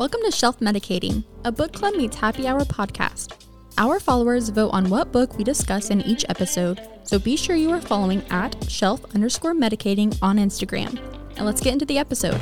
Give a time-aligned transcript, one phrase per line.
[0.00, 3.34] Welcome to Shelf Medicating, a book club meets happy hour podcast.
[3.76, 7.70] Our followers vote on what book we discuss in each episode, so be sure you
[7.70, 10.98] are following at shelf underscore medicating on Instagram.
[11.36, 12.40] And let's get into the episode.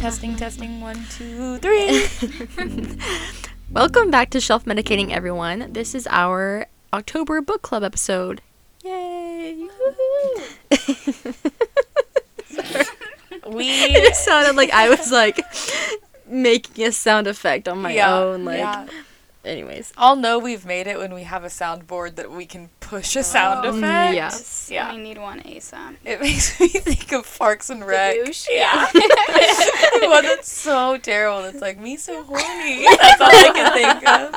[0.00, 2.04] Testing, testing, one, two, three.
[3.70, 5.72] Welcome back to Shelf Medicating, everyone.
[5.72, 8.42] This is our October book club episode.
[8.82, 9.68] Yay!
[13.50, 15.40] we it just sounded like I was like
[16.26, 18.44] making a sound effect on my Yeah, own.
[18.44, 18.86] Like, yeah.
[19.44, 19.92] anyways.
[19.96, 23.22] all know we've made it when we have a soundboard that we can push a
[23.22, 24.14] sound Oh, mm, effect.
[24.14, 24.68] yes.
[24.70, 24.88] Yeah.
[24.88, 25.96] I need one ASAP.
[26.04, 28.14] It makes me think of Parks and Rec.
[28.24, 28.46] douche?
[28.50, 28.86] Yeah.
[28.92, 31.44] the one that's so terrible.
[31.44, 32.84] It's like me so horny.
[32.84, 34.32] That's all I can think of.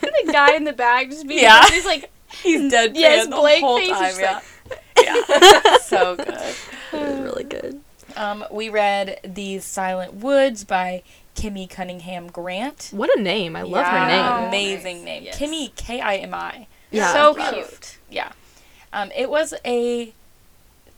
[0.00, 1.66] the guy in the bag just being Yeah.
[1.68, 2.10] he's like
[2.42, 3.88] He's dead Yes, the Blake whole time.
[3.88, 4.40] just Yeah.
[5.02, 5.76] yeah.
[5.82, 6.28] so good.
[6.28, 6.54] It
[6.92, 7.80] was really good.
[8.16, 11.02] Um, we read These Silent Woods by
[11.34, 12.88] Kimi Cunningham Grant.
[12.92, 13.54] What a name.
[13.56, 14.48] I love her name.
[14.48, 15.04] Amazing Nice.
[15.04, 15.22] name.
[15.24, 15.38] Yes.
[15.38, 16.66] Kimi K I M I.
[16.90, 17.12] Yeah.
[17.12, 17.54] so Love.
[17.54, 17.98] cute.
[18.10, 18.32] Yeah.
[18.92, 20.12] Um, it was a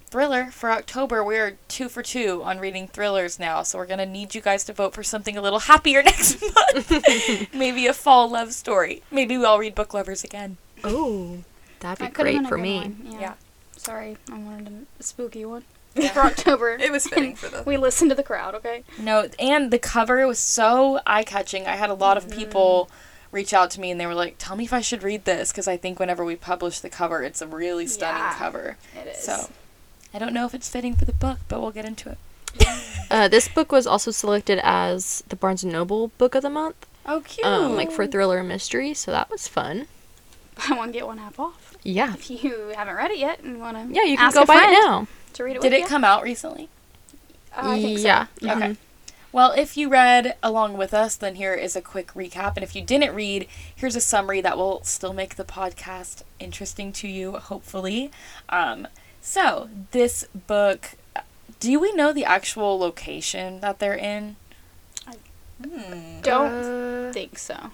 [0.06, 1.22] thriller for October.
[1.22, 4.72] We're two for two on reading thrillers now, so we're gonna need you guys to
[4.72, 7.52] vote for something a little happier next month.
[7.54, 9.02] Maybe a fall love story.
[9.10, 10.56] Maybe we all read Book Lovers again.
[10.82, 11.38] Oh,
[11.80, 12.94] that'd be That great for me.
[13.04, 13.20] Yeah.
[13.20, 13.34] Yeah.
[13.82, 15.64] Sorry, I wanted a spooky one
[16.14, 16.76] for October.
[16.80, 17.62] It was fitting for the.
[17.66, 18.84] we listened to the crowd, okay?
[18.98, 21.66] No, and the cover was so eye catching.
[21.66, 22.88] I had a lot of people
[23.32, 25.50] reach out to me and they were like, "Tell me if I should read this,"
[25.50, 28.34] because I think whenever we publish the cover, it's a really stunning Yeah.
[28.38, 28.76] cover.
[28.96, 29.24] It is.
[29.24, 29.50] So,
[30.14, 32.18] I don't know if it's fitting for the book, but we'll get into it.
[33.10, 36.86] Uh, this book was also selected as the Barnes & Noble Book of the Month,
[37.04, 37.46] Oh, cute!
[37.46, 39.86] um, like for thriller and mystery, so that was fun.
[40.68, 41.74] Buy one get one half off.
[41.82, 42.12] Yeah.
[42.14, 44.66] If you haven't read it yet and want to Yeah, you can ask go buy
[44.68, 45.06] it now.
[45.34, 45.86] to read it Did with it you.
[45.86, 46.68] come out recently?
[47.56, 48.04] Uh, I think so.
[48.06, 48.26] yeah.
[48.40, 48.54] Yeah.
[48.54, 48.56] mhm.
[48.72, 48.76] Okay.
[49.32, 52.54] Well, if you read along with us, then here is a quick recap.
[52.56, 56.92] And if you didn't read, here's a summary that will still make the podcast interesting
[56.92, 58.10] to you, hopefully.
[58.50, 58.88] Um,
[59.22, 60.96] so, this book,
[61.60, 64.36] do we know the actual location that they're in?
[65.64, 66.20] Hmm.
[66.20, 67.70] Don't Uh, think so.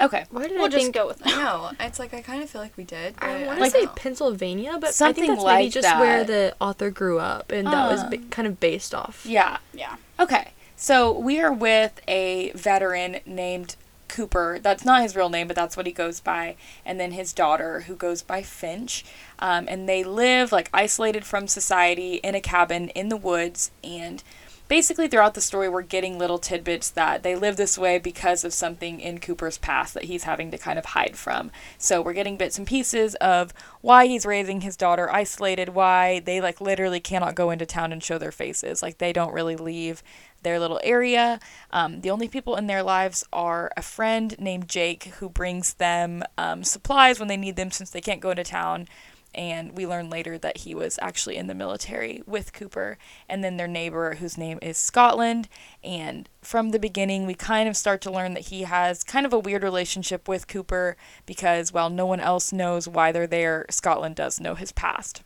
[0.00, 0.24] Okay.
[0.30, 1.28] Why did We'll I just think go with that.
[1.36, 3.14] No, it's like I kind of feel like we did.
[3.18, 3.92] I want to don't say know.
[3.96, 7.66] Pennsylvania, but I Something think that's maybe like just where the author grew up, and
[7.66, 9.24] that was ba- kind of based off.
[9.24, 9.58] Yeah.
[9.72, 9.96] Yeah.
[10.20, 10.52] Okay.
[10.78, 13.76] So, we are with a veteran named
[14.08, 14.58] Cooper.
[14.60, 16.56] That's not his real name, but that's what he goes by.
[16.84, 19.04] And then his daughter, who goes by Finch.
[19.38, 23.70] Um, and they live like isolated from society in a cabin in the woods.
[23.82, 24.22] And
[24.68, 28.52] basically, throughout the story, we're getting little tidbits that they live this way because of
[28.52, 31.50] something in Cooper's past that he's having to kind of hide from.
[31.78, 36.40] So we're getting bits and pieces of why he's raising his daughter isolated, why they
[36.40, 38.82] like literally cannot go into town and show their faces.
[38.82, 40.02] Like they don't really leave
[40.42, 41.40] their little area.
[41.72, 46.22] Um, the only people in their lives are a friend named Jake who brings them
[46.38, 48.86] um, supplies when they need them since they can't go into town.
[49.36, 52.98] And we learn later that he was actually in the military with Cooper.
[53.28, 55.48] And then their neighbor, whose name is Scotland.
[55.84, 59.32] And from the beginning, we kind of start to learn that he has kind of
[59.32, 64.16] a weird relationship with Cooper because while no one else knows why they're there, Scotland
[64.16, 65.22] does know his past.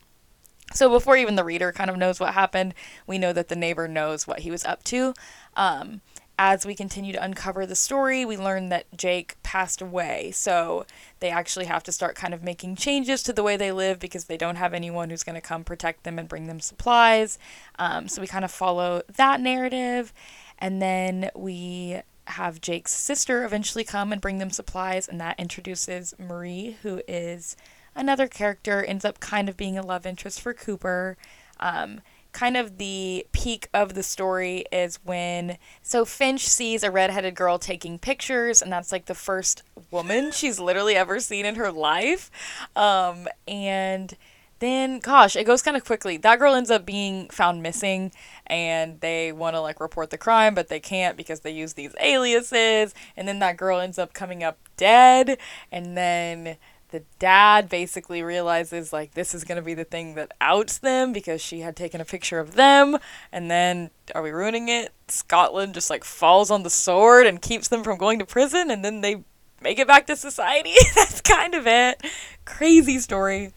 [0.73, 2.75] So before even the reader kind of knows what happened,
[3.07, 5.15] we know that the neighbor knows what he was up to.
[5.57, 6.01] Um,
[6.43, 10.31] as we continue to uncover the story, we learn that Jake passed away.
[10.31, 10.87] So
[11.19, 14.25] they actually have to start kind of making changes to the way they live because
[14.25, 17.39] they don't have anyone who's going to come protect them and bring them supplies.
[17.79, 20.15] Um, so we kind of follow that narrative.
[20.59, 26.15] And then we have Jake's sister eventually come and bring them supplies, and that introduces
[26.19, 27.55] Marie, who is
[27.95, 31.19] another character, ends up kind of being a love interest for Cooper.
[31.59, 32.01] Um,
[32.33, 37.59] kind of the peak of the story is when so Finch sees a redheaded girl
[37.59, 42.31] taking pictures, and that's like the first woman she's literally ever seen in her life.
[42.77, 44.17] Um, and
[44.61, 48.13] then gosh it goes kind of quickly that girl ends up being found missing
[48.47, 51.95] and they want to like report the crime but they can't because they use these
[52.01, 55.39] aliases and then that girl ends up coming up dead
[55.73, 56.57] and then
[56.91, 61.13] the dad basically realizes like this is going to be the thing that outs them
[61.13, 62.99] because she had taken a picture of them
[63.33, 67.69] and then are we ruining it scotland just like falls on the sword and keeps
[67.69, 69.23] them from going to prison and then they
[69.63, 72.03] make it back to society that's kind of it
[72.45, 73.53] crazy story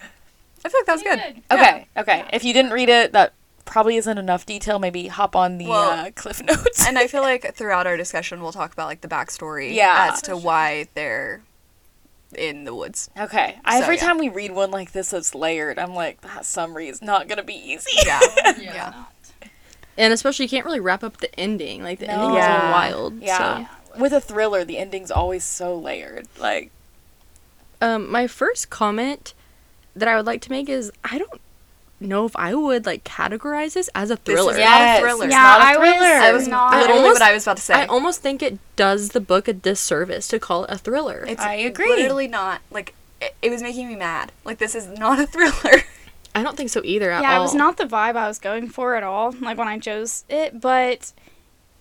[0.65, 1.19] I feel like that was good.
[1.19, 1.59] Good.
[1.59, 2.25] Okay, okay.
[2.31, 3.33] If you didn't read it, that
[3.65, 4.79] probably isn't enough detail.
[4.79, 6.87] Maybe hop on the Well, uh, cliff notes.
[6.87, 10.11] And I feel like throughout our discussion, we'll talk about like the backstory Yeah.
[10.13, 11.41] as to why they're
[12.37, 13.09] in the woods.
[13.17, 13.55] okay.
[13.69, 14.01] So, every yeah.
[14.03, 17.43] time we read one like this that's layered, I'm like, that summary is not gonna
[17.43, 17.91] be easy.
[18.05, 18.19] Yeah.
[18.59, 18.93] yeah.
[19.97, 21.83] and especially you can't really wrap up the ending.
[21.83, 22.13] Like the No.
[22.13, 22.53] ending is a Yeah.
[22.55, 23.21] little wild.
[23.21, 23.67] Yeah.
[23.99, 26.27] With a thriller, the ending's always so layered.
[26.39, 26.71] Like,
[27.81, 29.33] um, my first comment
[29.95, 31.39] that I would like to make is I don't
[31.99, 34.51] know if I would like categorize this as a This thriller.
[34.53, 34.69] is Yeah.
[34.69, 35.25] not a Yes, thriller.
[35.25, 36.05] it's Yeah, not a I was- thriller.
[36.15, 37.73] I was not- literally almost- what I was about to say.
[37.75, 41.23] I almost think it does the book a disservice to call it a thriller.
[41.27, 41.89] it's I agree.
[41.89, 44.31] Literally not like it, it was making me mad.
[44.43, 45.83] Like this is not a thriller.
[46.35, 47.39] I don't think so either at yeah, all.
[47.39, 49.33] it was not the vibe I was going for at all.
[49.39, 51.13] Like when I chose it, but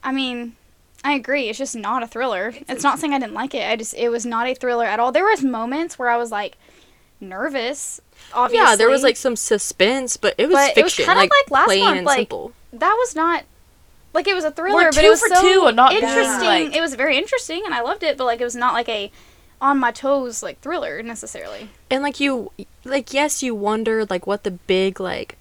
[0.05, 0.55] I mean,
[1.03, 1.49] I agree.
[1.49, 2.53] It's just not a thriller.
[2.69, 3.69] It's, not saying I didn't like it.
[3.69, 5.11] I just it was not a thriller at all.
[5.11, 6.59] There was moments where I was like
[7.20, 8.00] nervous.
[8.34, 11.20] Obviously, Yeah, there was like some suspense, but it was But it was fiction, kinda
[11.20, 12.52] like, like last plain month, and like, simple.
[12.72, 13.44] that was not
[14.14, 16.46] like it was a thriller, We're but it was for so two and not interesting.
[16.48, 18.16] like- It was very interesting, and I loved it.
[18.16, 19.10] But like it was not like a
[19.60, 21.69] on my toes like thriller necessarily.
[21.90, 22.50] And like you,
[22.84, 25.36] like yes, you wondered like what the big like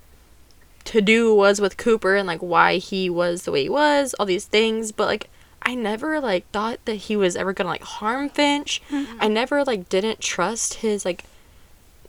[0.85, 4.25] to do was with Cooper and like why he was the way he was, all
[4.25, 5.29] these things, but like
[5.63, 8.81] I never like thought that he was ever gonna like harm Finch.
[9.19, 11.23] I never like didn't trust his like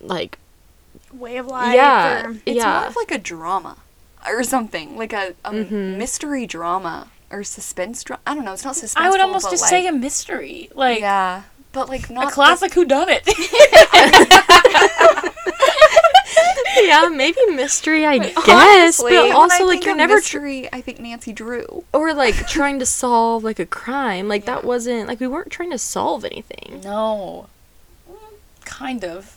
[0.00, 0.38] like
[1.12, 1.74] Way of life.
[1.74, 3.76] yeah or- It's yeah more of like a drama
[4.26, 5.96] or something, like a, a Mhm.
[5.98, 8.20] mystery drama or suspense drama.
[8.26, 8.52] I don't know.
[8.52, 9.04] It's not suspense.
[9.06, 10.70] I would almost just say a mystery.
[10.74, 11.42] Like, yeah,
[11.72, 13.22] but like a not the- classic Who Done It.
[16.82, 20.68] yeah maybe mystery I guess, Honestly, but also like you're of never tr- mystery.
[20.72, 21.84] I think Nancy Drew.
[21.92, 25.70] or like trying to solve like a crime like that wasn't like we weren't trying
[25.70, 26.80] to solve anything.
[26.84, 27.48] no.
[28.64, 29.36] Kind of.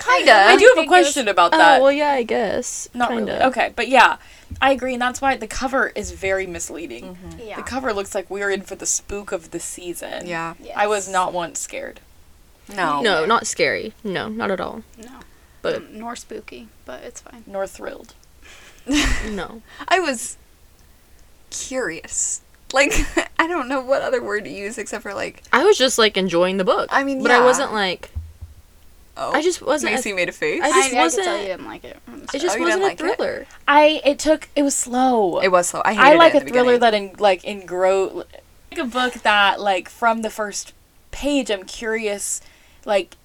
[0.00, 0.32] Kinda.
[0.32, 1.80] I do have a think it was- question about Oh that.
[1.82, 3.32] well, yeah, I guess Not kinda.
[3.32, 3.44] really.
[3.44, 4.16] Okay, but yeah,
[4.60, 7.18] I agree, and that's why the cover is very misleading.
[7.42, 7.56] Yeah.
[7.56, 10.26] The cover looks like we're in for the spook of the season.
[10.26, 10.54] Yeah.
[10.74, 12.00] I was not once scared.
[12.74, 13.00] No.
[13.02, 13.92] No, not scary.
[14.04, 14.82] No, not at all.
[14.96, 15.20] no,
[15.62, 17.44] But Mm, nor spooky, but it's fine.
[17.46, 18.14] Nor thrilled.
[19.28, 19.60] no.
[19.88, 20.36] I was
[21.50, 22.40] curious.
[22.72, 22.92] Like
[23.38, 25.42] I don't know what other word to use except for like.
[25.52, 26.88] I was just like enjoying the book.
[26.90, 28.10] I mean, but I wasn't like
[29.22, 29.32] Oh.
[29.32, 29.92] I just wasn't.
[29.92, 30.60] Macy a, made a face.
[30.62, 31.98] I just I, I wasn't- could tell you didn't like it.
[32.34, 32.98] it just Oh, wasn't a like it?
[32.98, 33.46] thriller.
[33.68, 35.40] I it took it was slow.
[35.40, 35.82] it was slow.
[35.84, 37.12] I hated I like it a the thriller beginning.
[37.12, 38.24] that in like engrow
[38.72, 40.72] like a book that like from the first
[41.10, 42.40] page I'm curious
[42.84, 43.16] like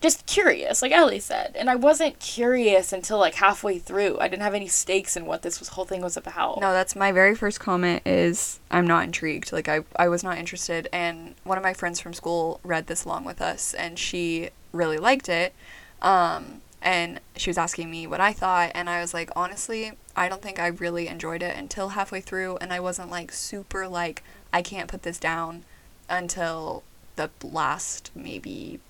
[0.00, 4.42] just curious like Ellie said and I wasn't curious until like halfway through I didn't
[4.42, 7.34] have any stakes in what this was, whole thing was about No, that's my very
[7.34, 9.52] first comment is I'm not intrigued.
[9.52, 13.04] Like I I was not interested and one of my friends from school read this
[13.04, 15.54] along with us and she really liked it.
[16.02, 20.28] Um and she was asking me what I thought and I was like, honestly, I
[20.28, 24.22] don't think I really enjoyed it until halfway through and I wasn't like super like
[24.52, 25.64] I can't put this down
[26.08, 26.82] until
[27.16, 28.80] the last maybe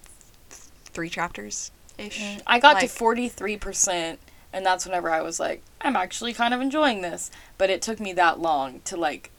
[0.50, 2.20] th- 3 chapters ish.
[2.20, 4.16] Mm, I got to 43%
[4.52, 8.00] and that's whenever I was like I'm actually kind of enjoying this but it took
[8.00, 9.30] me that long to like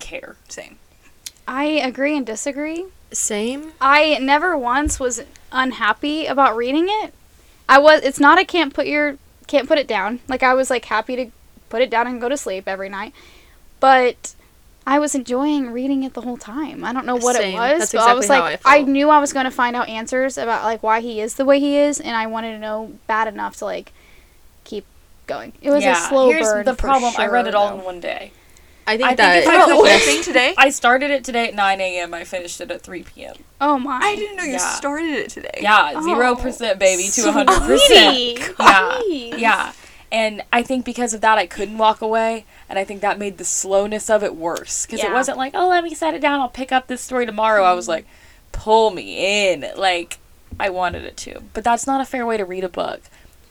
[0.00, 0.78] care Same.
[1.46, 2.86] I agree and disagree.
[3.12, 3.72] Same.
[3.80, 7.14] I never once was unhappy about reading it.
[7.68, 8.02] I was.
[8.02, 8.38] It's not.
[8.38, 9.16] I can't put your
[9.46, 10.20] can't put it down.
[10.28, 11.30] Like I was like happy to
[11.68, 13.12] put it down and go to sleep every night,
[13.78, 14.34] but
[14.86, 16.84] I was enjoying reading it the whole time.
[16.84, 17.54] I don't know what Same.
[17.54, 19.50] it was, That's but I was exactly like, I I, knew I was going to
[19.50, 22.52] find out answers about like why he is the way he is, and I wanted
[22.52, 23.92] to know bad enough to like
[24.64, 24.84] keep
[25.26, 25.52] going.
[25.62, 26.64] It was a slow here's burn.
[26.64, 27.78] the problem I read it all though.
[27.78, 28.32] in one day
[28.90, 30.54] I think I think that if I Oh, the could- thing today?
[30.58, 32.12] I started it today at 9 a.m.
[32.12, 33.36] I finished it at 3 p.m.
[33.60, 34.00] Oh my!
[34.02, 34.58] I didn't know you Yeah.
[34.58, 35.58] started it today.
[35.60, 36.36] Yeah, zero oh.
[36.36, 38.54] percent baby to 100 percent.
[38.58, 39.72] Yeah, yeah.
[40.12, 43.38] And I think because of that, I couldn't walk away, and I think that made
[43.38, 44.86] the slowness of it worse.
[44.86, 46.40] Because it wasn't like, oh, let me set it down.
[46.40, 47.62] I'll pick up this story tomorrow.
[47.62, 47.90] I was mm-hmm.
[47.92, 48.06] like,
[48.50, 50.18] pull me in, like
[50.58, 51.42] I wanted it to.
[51.54, 53.02] But that's not a fair way to read a book.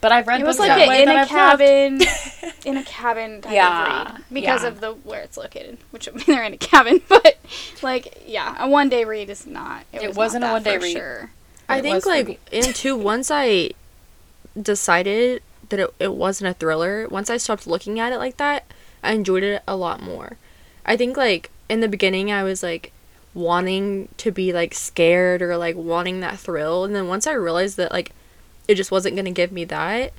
[0.01, 1.59] But I've read It was books like that a, way in that a I've loved.
[1.59, 4.67] cabin, in a cabin Yeah, read because yeah.
[4.69, 5.77] of the where it's located.
[5.91, 7.37] Which I mean, they're in a cabin, but
[7.81, 9.83] like yeah, a one day read is not.
[9.91, 10.93] It, It was wasn't a not that one-day read.
[10.97, 11.31] Sure.
[11.67, 12.39] I think like me.
[12.53, 13.71] and two once I
[14.59, 18.65] decided that it, it wasn't a thriller, once I stopped looking at it like that,
[19.03, 20.37] I enjoyed it a lot more.
[20.85, 22.91] I think like in the beginning I was like
[23.35, 27.77] wanting to be like scared or like wanting that thrill and then once I realized
[27.77, 28.11] that like
[28.69, 30.13] it just wasn't going to give me that,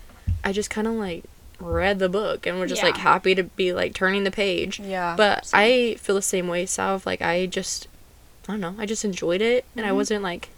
[0.44, 1.24] I just kind of like
[1.60, 4.80] read the book and was just like happy to be like turning the page.
[4.80, 5.14] Yeah.
[5.16, 7.06] But I feel the same way, Sav.
[7.06, 7.86] Like I just,
[8.48, 8.74] I don't know.
[8.78, 9.90] I just enjoyed it, and Mm-hmm.
[9.90, 10.48] I wasn't like,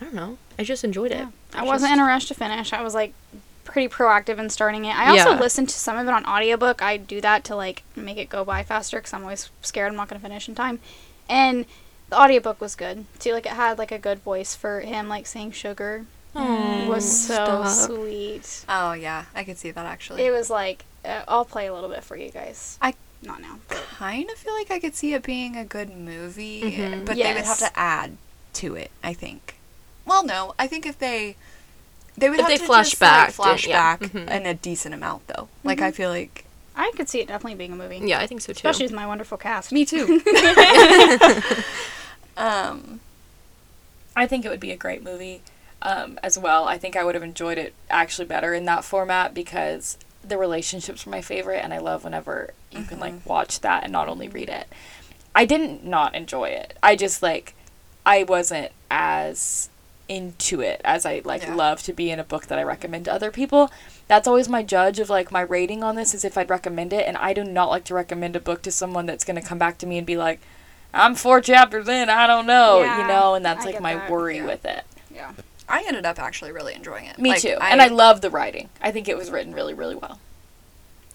[0.00, 0.38] I don't know.
[0.58, 1.18] I just enjoyed it.
[1.18, 1.28] Yeah.
[1.54, 2.72] I was wasn't in a rush to finish.
[2.72, 3.12] I was like
[3.64, 4.96] pretty proactive in starting it.
[4.96, 5.40] I also Yeah.
[5.40, 6.80] listened to some of it on audiobook.
[6.82, 9.96] I do that to like make it go by faster because I'm always scared I'm
[9.96, 10.80] not going to finish in time.
[11.28, 11.66] And
[12.08, 13.32] the audiobook was good too.
[13.34, 17.34] Like it had like a good voice for him, like saying sugar Oh, was so
[17.34, 17.68] stop.
[17.68, 18.64] sweet.
[18.68, 20.22] Oh yeah, I could see that actually.
[20.22, 22.78] It was like uh, I'll play a little bit for you guys.
[22.80, 23.58] I- not now.
[23.68, 27.04] but- kind of feel like I could see it being a good movie, Mhm.
[27.06, 28.16] but they would have to add
[28.54, 28.90] to it.
[29.02, 29.56] I think.
[30.06, 31.36] Well, no, I think if they
[32.16, 33.96] they would If have they to flash just, like, back, flash then- yeah.
[33.96, 34.30] back Mhm.
[34.30, 35.48] in a decent amount though.
[35.64, 38.00] Like I feel like I could see it definitely being a movie.
[38.02, 38.56] Yeah, I think so too.
[38.56, 39.72] Especially with my wonderful cast.
[39.72, 40.20] me too.
[42.36, 43.00] um,
[44.16, 45.42] I think it would be a great movie
[45.82, 46.64] um, as well.
[46.66, 51.04] I think I would have enjoyed it actually better in that format because the relationships
[51.04, 54.28] were my favorite, and I love whenever you can like watch that and not only
[54.28, 54.66] read it.
[55.34, 56.76] I didn't not enjoy it.
[56.82, 57.54] I just like
[58.04, 59.68] I wasn't as
[60.08, 61.54] into it as I like Yeah.
[61.54, 63.70] love to be in a book that I recommend to other people.
[64.08, 67.06] That's always my judge of like my rating on this is if I'd recommend it
[67.06, 69.58] and I do not like to recommend a book to someone that's going to come
[69.58, 70.40] back to me and be like
[70.92, 74.10] I'm four chapters in, I don't know, you know, and that's I like my that,
[74.10, 74.46] worry yeah.
[74.46, 74.84] with it.
[75.14, 75.32] Yeah.
[75.68, 77.18] I ended up actually really enjoying it.
[77.18, 77.56] Me Like, too.
[77.60, 78.68] and I love the writing.
[78.80, 80.18] I think it was written really, really well.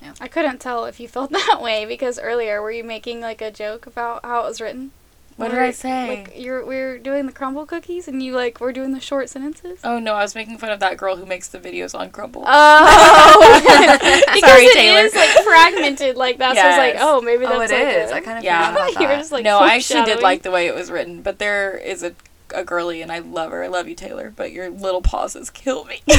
[0.01, 0.13] Yeah.
[0.22, 3.51] I couldn't tell if you felt that way because earlier were you making like a
[3.51, 4.92] joke about how it was written?
[5.38, 6.08] What did I say?
[6.08, 9.30] Like you're we are doing the Crumbl cookies and you like we're doing the short
[9.30, 9.77] sentences.
[9.84, 12.44] Oh no, I was making fun of that girl who makes the videos on Crumbl.
[12.44, 13.60] Oh,
[14.34, 15.00] because Sorry, it Taylor.
[15.01, 16.56] is like fragmented like that.
[16.56, 18.12] So I was like, oh, maybe oh, that's Oh, it like is.
[18.12, 18.70] a- I kind of Yeah.
[18.72, 20.89] forgot about you were just like no, I actually did like the way it was
[20.89, 22.16] written, but there is a
[22.54, 23.63] a girly and I love her.
[23.63, 26.01] I love you, Taylor, but your little pauses kill me.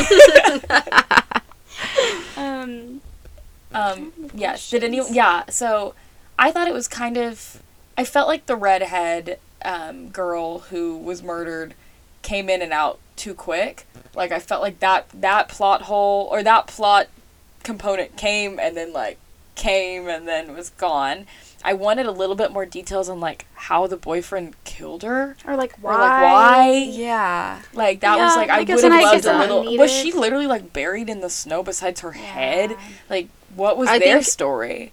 [2.36, 3.00] Um,
[3.72, 4.70] Um, yes.
[4.70, 5.12] Did anyone?
[5.12, 5.44] Yeah.
[5.48, 5.94] So,
[6.38, 7.62] I thought it was kind of.
[7.96, 11.74] I felt like the redhead um, girl who was murdered
[12.22, 13.86] came in and out too quick.
[14.14, 17.08] Like I felt like that that plot hole or that plot
[17.62, 19.18] component came and then like
[19.54, 21.26] came and then was gone.
[21.64, 25.56] I wanted a little bit more details on like how the boyfriend killed her or
[25.56, 25.94] like why?
[25.94, 26.72] or like why.
[26.92, 27.62] Yeah.
[27.74, 29.64] Like that was like I because would have loved a little.
[29.64, 32.76] need Was she literally like buried in the snow besides her head?
[33.10, 34.92] Like what was I their think- story?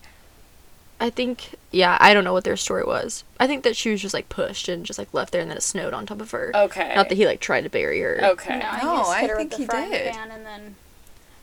[0.97, 3.25] I think, yeah, I don't know what their story was.
[3.37, 5.57] I think that she was just like pushed and just like left there, and then
[5.57, 6.51] it snowed on top of her.
[6.55, 6.93] Okay.
[6.95, 8.17] Not that he like tried to bury her.
[8.23, 8.59] Okay.
[8.59, 10.15] No, No, just I think he did.
[10.15, 10.75] and then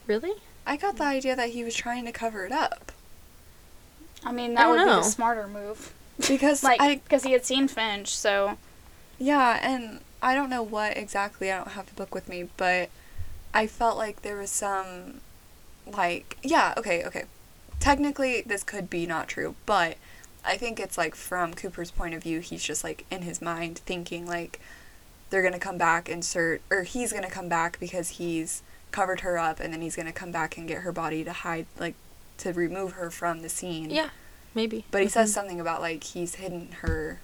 [0.07, 0.33] Really?
[0.67, 2.93] I got the idea that he was trying to cover it up
[4.25, 4.97] I mean I that would don't be know.
[4.99, 5.93] the smarter move.
[6.29, 8.57] because Like I because he had seen Finch, so
[9.19, 11.51] Yeah, and I don't know what exactly.
[11.51, 12.91] I don't have the book with me, but
[13.55, 15.21] I felt like there was some
[15.87, 17.25] like yeah, okay, okay.
[17.81, 19.97] Technically this could be not true, but
[20.45, 23.79] I think it's like from Cooper's point of view, he's just like in his mind
[23.79, 24.61] thinking like
[25.31, 28.63] they're going to come back and search or he's going to come back because he's
[28.91, 31.33] covered her up and then he's going to come back and get her body to
[31.33, 31.95] hide like
[32.43, 33.91] to remove her from the scene.
[33.91, 34.11] Yeah,
[34.55, 34.85] maybe.
[34.91, 35.35] But he says Mhm.
[35.35, 37.21] something about like he's hidden her,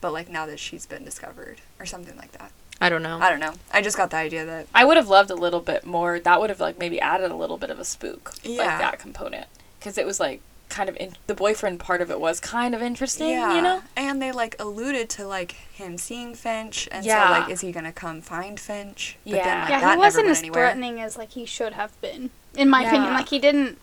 [0.00, 2.50] but like now that she's been discovered or something like that.
[2.80, 3.18] I don't know.
[3.20, 3.54] I don't know.
[3.72, 6.20] I just got the idea that I would have loved a little bit more.
[6.20, 8.58] That would have like maybe added a little bit of a spook, Yeah.
[8.66, 9.46] like that component,
[9.78, 12.82] because it was like kind of in, the boyfriend part of it was kind of
[12.82, 13.82] interesting, yeah, you know.
[13.96, 17.24] and they like alluded to like him seeing Finch, and Yeah.
[17.28, 19.16] so like is he gonna come find Finch?
[19.24, 19.44] But Yeah.
[19.44, 20.54] then, like, yeah, that he wasn't went as anywhere.
[20.66, 23.14] threatening as like he should have been, in my opinion.
[23.14, 23.78] Like he didn't.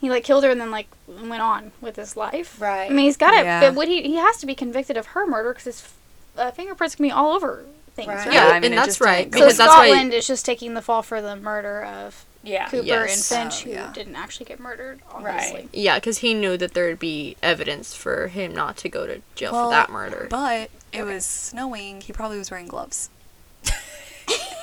[0.00, 2.60] He like killed her and then like went on with his life.
[2.60, 2.86] Right.
[2.90, 3.44] I mean, he's got it.
[3.44, 3.60] Yeah.
[3.60, 4.02] But would he?
[4.02, 5.92] He has to be convicted of her murder because his
[6.36, 7.64] uh, fingerprints can be all over
[7.94, 8.08] things.
[8.08, 8.16] Right.
[8.18, 8.32] Right.
[8.32, 9.88] Yeah, Yeah, I mean, and that's right didn't- So because that's why.
[9.88, 12.68] Scotland is just taking the fall for the murder of Yeah.
[12.68, 13.30] Cooper Yes.
[13.32, 13.92] and Finch, Oh, who yeah.
[13.92, 15.00] didn't actually get murdered.
[15.18, 15.68] Right.
[15.72, 19.50] Yeah, because he knew that there'd be evidence for him not to go to jail
[19.52, 20.28] Well, for that murder.
[20.30, 22.02] But it was snowing.
[22.02, 23.10] He probably was wearing gloves.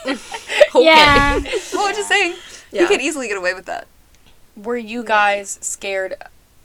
[0.05, 0.83] Okay.
[0.85, 1.39] Yeah.
[1.73, 2.35] well, I'm just saying.
[2.71, 2.81] Yeah.
[2.81, 3.87] He could easily get away with that.
[4.55, 6.15] Were you guys scared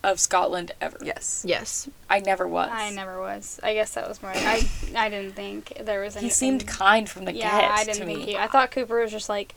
[0.02, 0.96] of Scotland ever?
[1.02, 1.44] Yes.
[1.46, 1.88] Yes.
[2.08, 2.70] I never was.
[2.72, 3.60] I never was.
[3.62, 4.32] I guess that was more.
[4.34, 4.66] I
[4.96, 6.28] I didn't think there was anything.
[6.28, 8.24] He seemed kind from the Yeah, get I to didn't think me.
[8.26, 8.36] he.
[8.36, 9.54] I thought Cooper was just like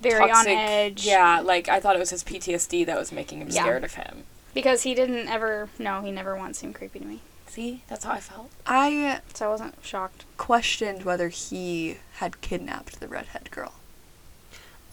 [0.00, 1.06] very Toxic- on edge.
[1.06, 3.62] Yeah, like I thought it was his PTSD that was making him Yeah.
[3.62, 4.24] scared of him.
[4.52, 5.68] Because he didn't ever.
[5.78, 7.20] No, he never once seemed creepy to me.
[7.46, 8.50] See, that's how I felt.
[8.66, 10.24] I So I wasn't shocked.
[10.36, 13.72] questioned whether he had kidnapped the redhead girl.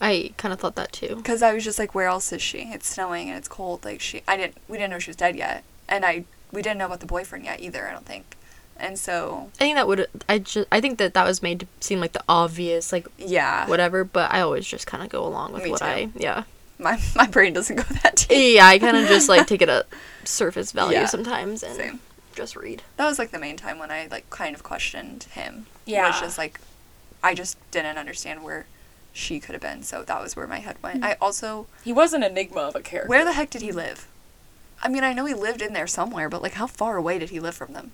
[0.00, 1.16] I kind of thought that too.
[1.16, 2.58] Because I was just like, where else is she?
[2.72, 3.84] It's snowing and it's cold.
[3.84, 6.78] Like she, I didn't, we didn't know she was dead yet, and I, we didn't
[6.78, 7.86] know about the boyfriend yet either.
[7.88, 8.36] I don't think,
[8.76, 10.06] and so I think that would.
[10.28, 10.68] I just.
[10.72, 14.04] I think that that was made to seem like the obvious, like yeah, whatever.
[14.04, 15.84] But I always just kind of go along with Me what too.
[15.86, 16.08] I.
[16.16, 16.42] Yeah.
[16.78, 18.56] my my brain doesn't go that deep.
[18.56, 19.86] Yeah, I kind of just like take it at
[20.24, 21.06] surface value Yeah.
[21.06, 22.00] sometimes and Same.
[22.34, 22.82] just read.
[22.96, 25.66] That was like the main time when I like kind of questioned him.
[25.86, 26.08] Yeah.
[26.08, 26.60] was just like,
[27.22, 28.66] I just didn't understand where
[29.14, 29.82] she could have been.
[29.82, 31.02] So that was where my head went.
[31.04, 33.08] I also, He was an enigma of a character.
[33.08, 34.06] where the heck did he live?
[34.82, 37.30] I mean, I know he lived in there somewhere, but like, how far away did
[37.30, 37.92] he live from them?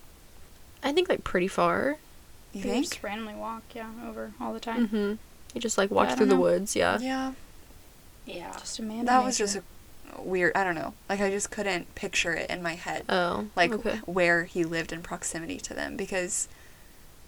[0.83, 1.99] I think like pretty far.
[2.53, 2.87] You think?
[2.87, 4.89] just randomly walk, yeah, over all the time.
[4.89, 5.15] Mm-hmm.
[5.55, 6.99] You just like I walk don't through the woods, yeah.
[6.99, 7.33] Yeah.
[8.27, 8.53] Yeah.
[8.53, 9.05] Just a man.
[9.05, 9.63] That was just a
[10.21, 10.57] weird.
[10.57, 10.95] I don't know.
[11.09, 13.05] Like I just couldn't picture it in my head.
[13.09, 14.01] Oh, like okay.
[14.07, 16.49] where he lived in proximity to them because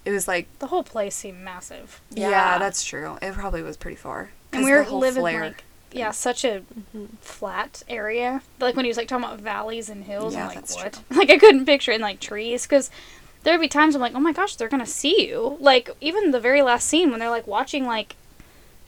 [0.04, 2.58] it was like the whole place seemed massive, yeah, Yeah.
[2.58, 3.18] that's true.
[3.22, 4.30] It probably was pretty far.
[4.52, 6.62] And we were living flare- like yeah, such a
[6.96, 7.08] Mhm.
[7.20, 8.40] flat area.
[8.60, 10.92] Like when he was like talking about valleys and hills, Yeah, I'm like, that's what?
[10.94, 11.02] true.
[11.18, 12.90] Like I couldn't picture it in like trees because
[13.42, 15.58] there'd be times I'm like, oh my gosh, they're gonna see you.
[15.60, 18.16] Like even the very last scene when they're like watching like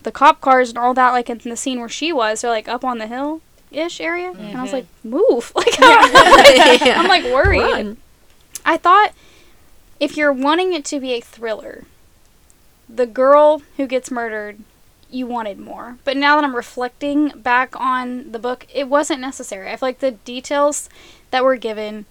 [0.02, 2.68] the cop cars and all that, like in the scene where she was, they're like
[2.68, 3.40] up on the hill
[3.70, 4.74] ish area, and I was Mhm.
[4.74, 5.52] like, move!
[5.56, 7.60] Like I'm like worried.
[7.60, 7.96] Run.
[8.64, 9.12] I thought
[10.00, 11.84] if you're wanting it to be a thriller,
[12.88, 14.58] the girl who gets murdered,
[15.10, 15.98] you wanted more.
[16.04, 19.70] But now that I'm reflecting back on the book, it wasn't necessary.
[19.70, 20.88] I feel like the details
[21.30, 22.06] that were given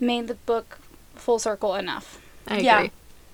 [0.00, 0.78] made the book
[1.14, 2.20] full circle enough.
[2.46, 2.78] I Yeah.
[2.78, 2.90] agree.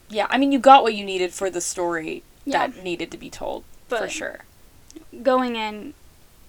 [0.09, 0.27] Yeah.
[0.31, 2.67] I mean, you got what you needed for the story Yeah.
[2.67, 4.45] that needed to be told for sure.
[5.23, 5.95] Going in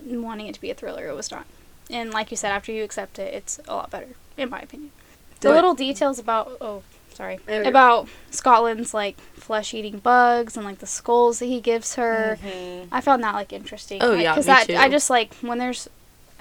[0.04, 1.46] wanting it to be a thriller, it was not.
[1.90, 4.92] And like you said, after you accept it, it's a lot better, in my opinion.
[5.40, 7.68] The Did- little details about oh sorry Okay.
[7.68, 12.38] about Scotland's like flesh eating bugs and like the skulls that he gives her.
[12.44, 12.88] Mhm.
[12.92, 14.00] I found that like interesting.
[14.02, 14.76] Oh, yeah, because that too.
[14.76, 15.90] I just like when there's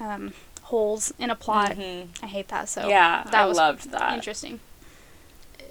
[0.00, 1.72] um, holes in a plot.
[1.72, 2.08] Mhm.
[2.22, 2.68] I hate that.
[2.68, 4.14] So yeah, that I was loved that.
[4.14, 4.60] interesting.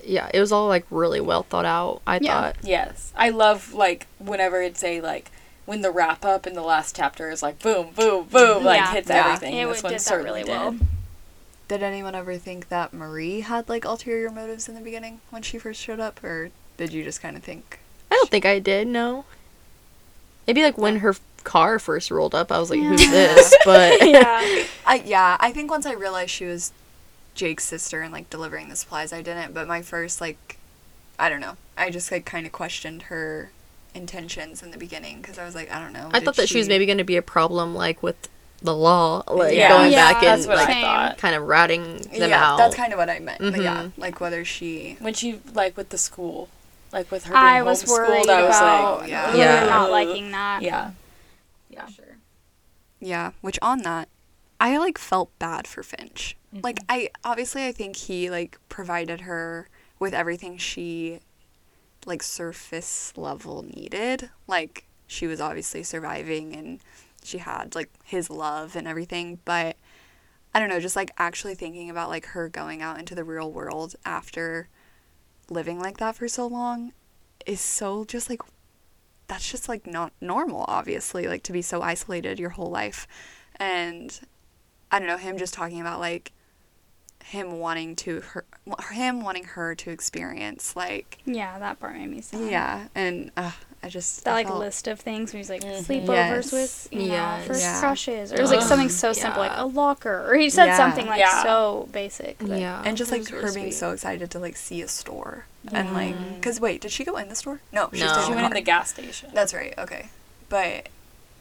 [0.04, 2.02] Yeah, it was all like really well thought out.
[2.08, 2.34] I Yeah.
[2.42, 2.56] thought.
[2.64, 5.32] Yes, I love like whenever it's a like
[5.66, 8.92] when the wrap up in the last chapter is like boom, boom, boom, like Yeah.
[8.94, 9.26] hits Yeah.
[9.26, 9.56] everything.
[9.58, 10.76] It this one did that certainly really well.
[11.72, 11.80] Did.
[11.80, 15.58] Did anyone ever think that Marie had like ulterior motives in the beginning when she
[15.58, 17.80] first showed up, or did you just kind of think?
[18.12, 18.88] I don't think I did.
[18.88, 19.26] No.
[20.48, 22.90] Maybe like when her car first rolled up, I was like, Yeah.
[22.90, 24.66] "Who's this?" But yeah.
[24.86, 26.72] I yeah, I think once I realized she was
[27.36, 29.54] Jake's sister and like delivering the supplies, I didn't.
[29.54, 30.58] But my first like,
[31.18, 33.52] I don't know, I just like kind of questioned her
[33.94, 36.10] intentions in the beginning because I was like, I don't know.
[36.14, 38.30] I thought that she was maybe going to be a problem, like with
[38.62, 39.70] the law, like Yeah.
[39.70, 41.18] going Yeah, back That's and what like I thought.
[41.18, 42.58] kind of ratting them yeah, out.
[42.58, 43.40] that's kind of what I meant.
[43.40, 44.98] But yeah, like whether she.
[45.00, 46.48] When she like with the school,
[46.94, 49.32] like with her being I was homeschooled, worried I was about like, yeah.
[49.32, 49.66] her Yeah.
[49.66, 50.62] not liking that.
[50.62, 50.92] Yeah,
[51.70, 51.88] Yeah.
[51.88, 52.06] Sure.
[53.00, 54.10] Yeah, which on that,
[54.60, 56.36] I like felt bad for Finch.
[56.54, 56.86] Like Mm-hmm.
[56.92, 61.20] I obviously I think he like provided her with everything she
[62.06, 64.30] like surface level needed.
[64.48, 66.80] Like she was obviously surviving and
[67.24, 69.78] she had like his love and everything, but
[70.54, 73.52] I don't know, just like actually thinking about like her going out into the real
[73.52, 74.68] world after
[75.50, 76.94] living like that for so long
[77.46, 78.42] is so just like
[79.28, 83.08] that's just like not normal obviously like to be so isolated your whole life
[83.58, 84.22] and
[84.92, 86.32] i don't know him just talking about like
[87.24, 88.46] him wanting to her
[88.92, 92.50] him wanting her to experience like Yeah, that part made me sad.
[92.50, 93.52] yeah and uh,
[93.84, 95.84] i just That I like felt- list of things where he's like Mhm.
[95.84, 96.52] sleepovers Yes.
[96.52, 97.48] with you know Yes.
[97.48, 97.80] first Yeah.
[97.80, 100.68] crushes or it was like something so Ugh, simple like a locker or he said
[100.68, 100.78] Yeah.
[100.78, 101.44] something like Yeah.
[101.44, 102.38] so basic.
[102.40, 103.74] but- yeah, and just like her really being sweet.
[103.80, 107.30] so excited to like see a store and like because wait did she go in
[107.30, 108.24] the store no she No.
[108.28, 109.30] she went in the gas station.
[109.34, 110.10] that's right okay
[110.50, 110.88] but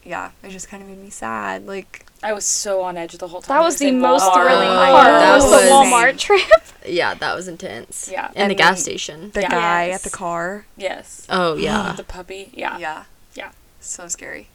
[0.03, 3.27] yeah it just kind of made me sad like I was so on edge the
[3.27, 3.57] whole time.
[3.57, 4.33] That was the most Walmart.
[4.35, 5.05] thrilling Oh, part.
[5.05, 6.41] that was, was- the Walmart trip.
[6.85, 8.09] Yeah, that was intense.
[8.11, 8.31] Yeah.
[8.35, 9.29] and, the gas station.
[9.31, 9.49] the Yeah.
[9.49, 9.95] guy Yes.
[10.05, 11.25] at the car Yes.
[11.29, 11.93] Oh yeah.
[11.97, 12.49] The puppy.
[12.53, 12.77] Yeah.
[12.77, 13.03] yeah
[13.35, 13.51] Yeah.
[13.79, 14.47] so scary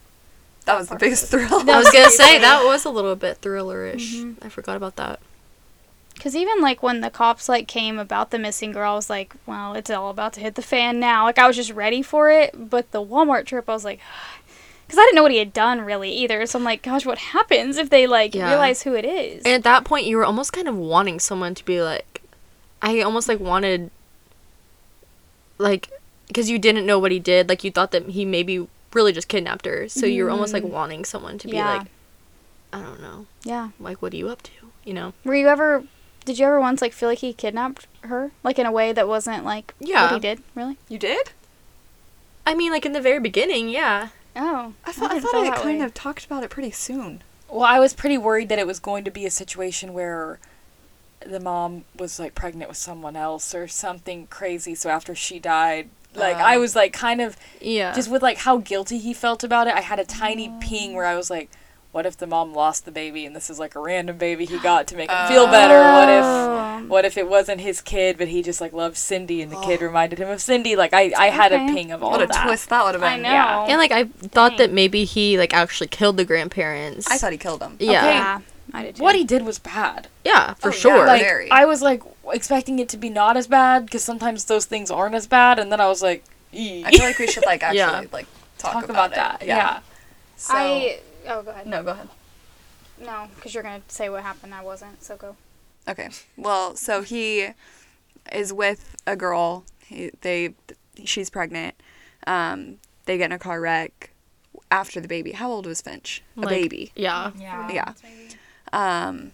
[0.64, 4.14] that was the biggest thrill I was gonna say that was a little bit thrillerish.
[4.20, 4.36] Mhm.
[4.44, 5.20] I forgot about that.
[6.14, 9.34] Because even like when the cops like came about the missing girl, I was like,
[9.44, 11.24] well, it's all about to hit the fan now.
[11.24, 12.70] Like I was just ready for it.
[12.70, 14.00] But the Walmart trip, I was like,
[14.86, 16.46] because I didn't know what he had done really either.
[16.46, 18.48] So I'm like, gosh, what happens if they like Yeah.
[18.48, 19.44] realize who it is?
[19.44, 22.22] And at that point, you were almost kind of wanting someone to be like,
[22.82, 23.90] I almost like wanted,
[25.58, 25.90] like,
[26.28, 27.48] because you didn't know what he did.
[27.48, 29.88] Like you thought that he maybe really just kidnapped her.
[29.88, 30.70] So you were almost like Mhm.
[30.70, 31.78] wanting someone to be Yeah.
[31.78, 31.86] like,
[32.72, 33.70] I don't know, yeah.
[33.80, 34.50] like what are you up to?
[34.84, 35.12] You know?
[35.24, 35.84] Were you ever?
[36.24, 39.06] Did you ever once like feel like he kidnapped her, like in a way that
[39.08, 40.02] wasn't like Yeah.
[40.04, 40.42] what he did?
[40.54, 40.76] Really?
[40.88, 41.30] you did
[42.48, 44.08] I mean, like in the very beginning, yeah.
[44.36, 45.84] Oh, I thought I, didn't thought feel I kind way.
[45.84, 47.22] of talked about it pretty soon.
[47.48, 50.38] Well, I was pretty worried that it was going to be a situation where
[51.24, 54.74] the mom was like pregnant with someone else or something crazy.
[54.74, 56.40] So after she died, like Oh.
[56.40, 56.60] I uh.
[56.60, 57.94] was like kind of Yeah.
[57.94, 59.74] just with like how guilty he felt about it.
[59.74, 61.50] I had a tiny ping where I was like,
[61.96, 64.58] what if the mom lost the baby and this is like a random baby he
[64.58, 65.78] got to make him feel better?
[65.78, 66.84] What if Oh.
[66.88, 69.82] what if it wasn't his kid but he just like loved Cindy and the kid
[69.82, 69.86] oh.
[69.86, 70.76] reminded him of Cindy?
[70.76, 72.44] Like I I had a ping of all What a of that.
[72.44, 73.10] twist that would have been.
[73.10, 73.30] I know.
[73.30, 73.64] yeah.
[73.70, 74.58] and like I thought Dang.
[74.58, 77.10] that maybe he like actually killed the grandparents.
[77.10, 77.76] I thought he killed them.
[77.80, 77.92] Yeah.
[77.92, 78.08] Okay.
[78.12, 78.40] Yeah.
[78.74, 79.02] I did too.
[79.02, 80.08] what he did was bad.
[80.22, 81.06] Yeah, for Oh, yeah, sure.
[81.06, 81.50] Like Very.
[81.50, 85.14] I was like expecting it to be not as bad because sometimes those things aren't
[85.14, 87.78] as bad, and then I was like, "Ee." I feel like we should like actually
[87.78, 88.04] Yeah.
[88.12, 88.26] like
[88.58, 89.14] talk, talk, about, about, it.
[89.14, 89.46] that.
[89.46, 89.78] Yeah.
[90.36, 91.66] So, I oh go ahead.
[91.66, 92.08] no, go ahead.
[93.02, 94.54] No, because you're gonna say what happened.
[94.54, 95.02] I wasn't.
[95.02, 95.36] So go.
[95.88, 96.08] Okay.
[96.36, 97.48] Well, so he
[98.32, 99.64] is with a girl.
[99.86, 100.54] He, they
[101.04, 101.74] she's pregnant.
[102.26, 104.10] Um, they get in a car wreck
[104.70, 105.32] after the baby.
[105.32, 106.22] How old was Finch?
[106.36, 106.92] A baby.
[106.96, 107.30] Yeah.
[107.38, 107.70] Yeah.
[107.70, 107.92] Yeah.
[108.72, 109.32] Um,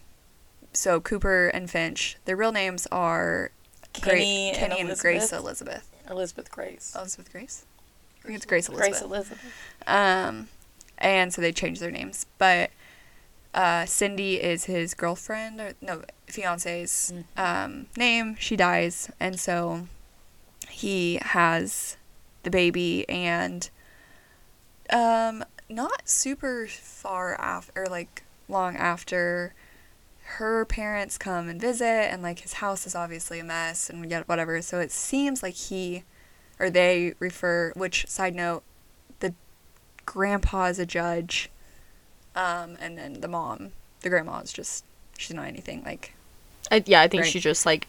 [0.73, 2.17] so Cooper and Finch.
[2.25, 3.51] Their real names are
[4.01, 5.01] Gra- Kenny, and, Kenny and Elizabeth.
[5.01, 5.89] Grace Elizabeth.
[6.09, 6.93] Elizabeth Grace.
[6.95, 7.65] Elizabeth Grace.
[8.23, 8.91] I think it's Grace Elizabeth.
[8.91, 9.53] Grace Elizabeth.
[9.87, 10.47] Um,
[10.97, 12.25] and so they changed their names.
[12.37, 12.71] But
[13.53, 18.35] uh, Cindy is his girlfriend, or no, fiance's um, name.
[18.39, 19.87] She dies, and so
[20.69, 21.97] he has
[22.43, 23.69] the baby, and
[24.89, 29.53] um, not super far after, or like long after.
[30.37, 34.27] Her parents come and visit, and like his house is obviously a mess, and yet
[34.27, 34.61] whatever.
[34.61, 36.05] So it seems like he,
[36.59, 37.73] or they refer.
[37.75, 38.63] Which side note,
[40.05, 41.49] grandpa is a judge
[42.35, 44.83] um and then the mom the grandma is just
[45.17, 46.13] she's not anything like
[46.71, 47.31] I, yeah, I think Right.
[47.31, 47.87] she's just like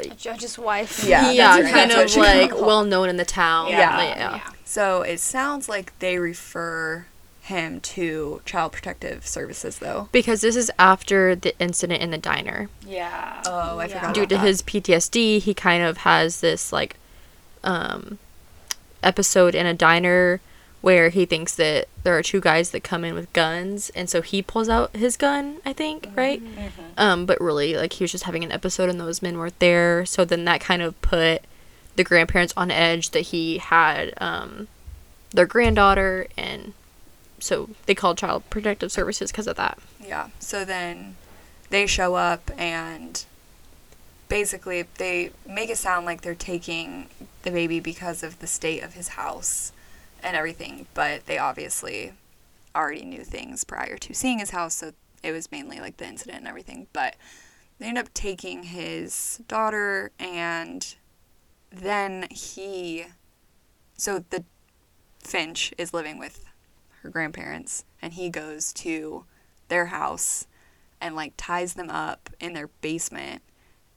[0.00, 1.04] A judge's wife.
[1.04, 3.68] Yeah, yeah, that's- kind that's of like well known in the town.
[3.68, 3.96] Yeah.
[3.96, 4.40] Like, yeah.
[4.64, 7.06] so it sounds like they refer
[7.42, 12.68] him to child protective services though Because this is after the incident in the diner.
[12.84, 13.42] Yeah.
[13.46, 14.00] oh i Yeah.
[14.00, 14.44] forgot Due to that.
[14.46, 16.96] his PTSD, he kind of has this like
[17.62, 18.18] um
[19.02, 20.40] episode in a diner
[20.82, 24.22] where he thinks that there are two guys that come in with guns and so
[24.22, 26.40] he pulls out his gun, I think, right?
[26.96, 30.06] Um but really like he was just having an episode and those men weren't there,
[30.06, 31.42] so then that kind of put
[31.96, 34.68] the grandparents on edge that he had um
[35.30, 36.72] their granddaughter and
[37.40, 39.78] so they called child protective services because of that.
[40.06, 41.16] yeah so then
[41.70, 43.24] they show up and
[44.28, 47.08] basically they make it sound like they're taking
[47.42, 49.72] the baby because of the state of his house
[50.26, 52.12] and everything but they obviously
[52.74, 56.38] already knew things prior to seeing his house so it was mainly like the incident
[56.38, 57.14] and everything but
[57.78, 60.96] they end up taking his daughter and
[61.70, 63.04] then he
[63.96, 64.44] so the
[65.20, 66.44] finch is living with
[67.02, 69.24] her grandparents and he goes to
[69.68, 70.48] their house
[71.00, 73.42] and like ties them up in their basement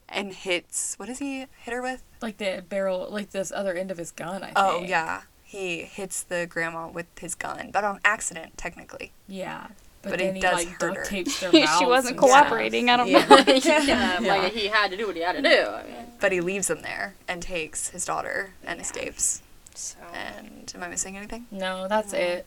[0.08, 3.90] and hits what does he hit her with Like the barrel, like this other end
[3.90, 4.42] of his gun.
[4.42, 4.84] I oh, think.
[4.84, 9.66] oh yeah he hits the grandma with his gun but on accident technically Yeah.
[10.02, 11.04] But, But he then he, does like hurt duct her.
[11.04, 12.30] tapes their she wasn't and stuff.
[12.44, 12.88] cooperating.
[12.88, 13.26] I don't Yeah.
[13.26, 13.36] know.
[13.46, 14.48] yeah, Yeah.
[14.60, 15.48] he had to do what he had to do.
[15.66, 16.06] I mean.
[16.20, 19.42] but he leaves them there and takes his daughter and escapes
[19.74, 19.98] So.
[20.14, 22.46] and am i missing anything No, that's it.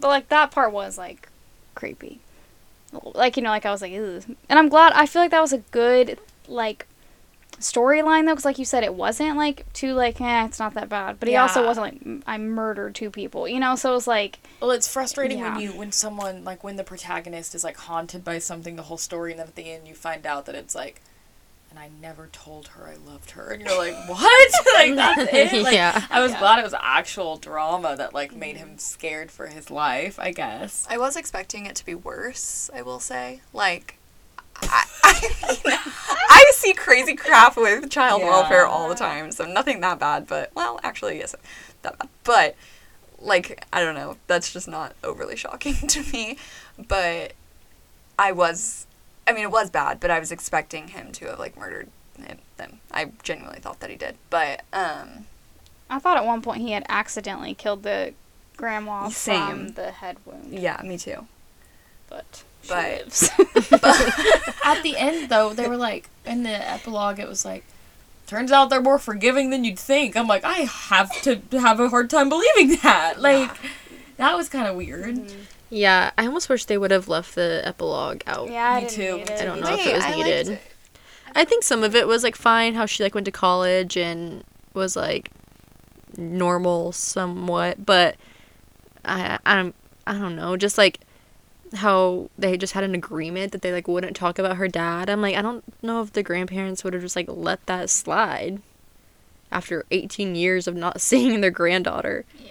[0.00, 1.28] But like that part was like
[1.74, 2.20] creepy.
[2.92, 4.24] Like you know, like I was like, Ugh.
[4.48, 4.92] and I'm glad.
[4.94, 6.18] I feel like that was a good
[6.48, 6.86] like
[7.60, 10.88] storyline though, because like you said, it wasn't like too like, eh, it's not that
[10.88, 11.20] bad.
[11.20, 13.76] But he also wasn't like, I murdered two people, you know.
[13.76, 15.52] So it was like, Well, it's frustrating Yeah.
[15.54, 18.98] when you when someone like when the protagonist is like haunted by something the whole
[18.98, 21.00] story, and then at the end you find out that it's like,
[21.70, 24.50] and I never told her I loved her, and you're like, what?
[24.74, 25.62] like that's it.
[25.62, 26.04] Like, Yeah.
[26.10, 30.18] I was glad it was actual drama that like made him scared for his life.
[30.18, 30.86] I guess.
[30.90, 33.42] I was expecting it to be worse, I will say.
[33.52, 33.98] Like,
[34.62, 35.58] I, I,
[36.30, 38.28] I see crazy crap with child Yeah.
[38.30, 41.34] welfare all the time, so nothing that bad, but, well, actually, yes,
[41.82, 42.08] that bad.
[42.24, 42.56] But,
[43.18, 46.36] like, I don't know, that's just not overly shocking to me.
[46.88, 47.32] But
[48.18, 48.86] I was,
[49.26, 52.38] I mean, it was bad, but I was expecting him to have, like, murdered him,
[52.56, 52.80] them.
[52.92, 54.16] I genuinely thought that he did.
[54.30, 55.26] But, um,
[55.88, 58.14] I thought at one point he had accidentally killed the
[58.56, 59.48] grandma Same.
[59.48, 61.26] from the head wound, yeah, me too.
[62.08, 63.30] but she But- lives.
[64.64, 67.18] At the end, though, they were like in the epilogue.
[67.18, 67.64] It was like.
[68.26, 70.16] Turns out they're more forgiving than you'd think.
[70.16, 73.20] I'm like, I have to have a hard time believing that.
[73.20, 73.50] Like,
[74.18, 75.16] that was kind of weird.
[75.16, 75.40] Mm-hmm.
[75.68, 78.48] Yeah, I almost wish they would have left the epilogue out.
[78.48, 79.24] yeah, I Me too.
[79.28, 80.48] I don't know if it was I needed.
[80.50, 80.60] it.
[81.34, 84.44] I think some of it was like fine how she like went to college and
[84.74, 85.30] was like
[86.16, 88.16] normal somewhat, but
[89.04, 89.74] I I don't
[90.06, 91.00] I don't know, just like
[91.74, 95.08] how they just had an agreement that they like wouldn't talk about her dad.
[95.08, 98.60] I'm like I don't know if the grandparents would have just like let that slide
[99.52, 102.24] after 18 years of not seeing their granddaughter.
[102.38, 102.50] Yeah.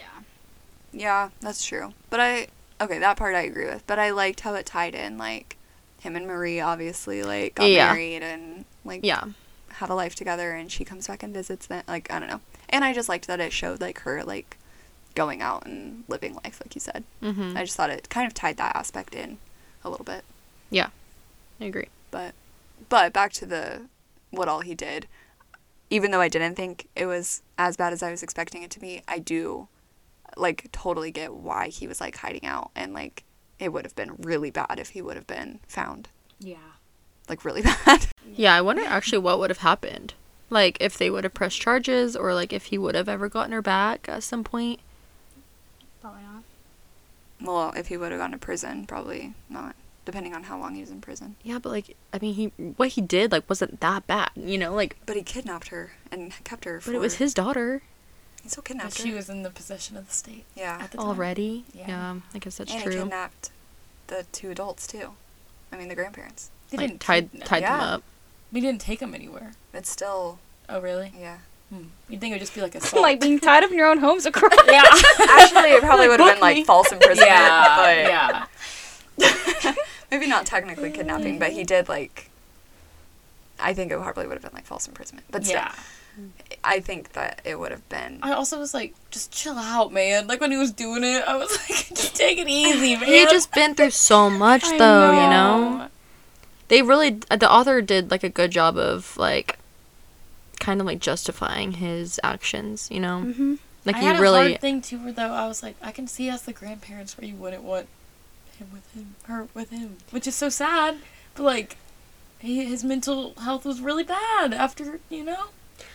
[0.91, 1.93] Yeah, that's true.
[2.09, 2.47] But I
[2.81, 3.85] okay, that part I agree with.
[3.87, 5.57] But I liked how it tied in, like
[5.99, 7.87] him and Marie obviously like got Yeah.
[7.91, 9.25] married and like Yeah.
[9.73, 11.83] have a life together, and she comes back and visits them.
[11.87, 14.57] Like I don't know, and I just liked that it showed like her like
[15.19, 17.03] going out and living life, like you said.
[17.21, 17.55] Mhm.
[17.57, 19.37] I just thought it kind of tied that aspect in
[19.83, 20.23] a little bit.
[20.69, 20.89] Yeah,
[21.59, 21.89] I agree.
[22.09, 22.33] But
[22.87, 23.87] but back to the
[24.31, 25.07] what all he did.
[25.89, 28.79] Even though I didn't think it was as bad as I was expecting it to
[28.79, 29.67] be, I do
[30.37, 33.23] like totally get why he was like hiding out and like
[33.59, 36.07] it would have been really bad if he would have been found.
[36.39, 36.69] Yeah.
[37.27, 38.07] Like really bad.
[38.35, 40.13] Yeah, I wonder actually what would have happened.
[40.51, 43.51] Like if they would have pressed charges or like if he would have ever gotten
[43.51, 44.79] her back at some point.
[46.01, 46.43] Probably not.
[47.41, 49.75] well, if he would have gone to prison, probably not.
[50.05, 51.35] Depending on how long he was in prison.
[51.43, 52.45] Yeah, but like I mean he
[52.77, 56.33] what he did like wasn't that bad, you know, like But he kidnapped her and
[56.43, 57.83] kept her for but it was his daughter
[58.41, 60.79] He still But kidnapped she was in the possession of the state yeah.
[60.81, 61.05] at the time.
[61.07, 61.65] already.
[61.75, 61.87] Yeah.
[61.89, 62.15] Yeah.
[62.33, 62.99] I guess that's and he true.
[63.01, 63.51] kidnapped
[64.07, 65.11] the two adults too.
[65.71, 66.49] I mean the grandparents.
[66.71, 68.03] They Like didn't tied kidnap- tied them up.
[68.51, 69.51] We didn't take them anywhere.
[69.73, 71.13] It's still Oh, really?
[71.19, 71.39] yeah.
[71.69, 71.83] Hmm.
[72.09, 73.99] You'd think it would just be like a like being tied up in your own
[73.99, 74.51] home's a crime.
[74.67, 74.81] yeah.
[75.19, 76.57] Actually, it probably would have been book me.
[76.59, 78.45] like false imprisonment, yeah.
[79.17, 79.75] but Yeah.
[80.11, 81.37] maybe not technically kidnapping.
[81.39, 82.29] But he did like.
[83.59, 85.73] I think it probably would have been like false imprisonment, but still, Yeah.
[86.63, 88.19] I think that it would have been.
[88.23, 90.27] I also was like, just chill out, man.
[90.27, 93.05] Like when he was doing it, I was like, just take it easy, man.
[93.05, 95.87] He just been through so much I though, you know.
[96.69, 99.58] They really the author did like a good job of like
[100.69, 103.23] kind of like justifying his actions, you know.
[103.25, 103.55] Mm-hmm.
[103.85, 105.91] Like I he had a really hard thing too, where though I was like, I
[105.91, 107.87] can see as the grandparents where you wouldn't want
[108.59, 110.97] him with him, her with him, which is so sad.
[111.33, 111.77] But like,
[112.37, 115.45] he, his mental health was really bad after you know.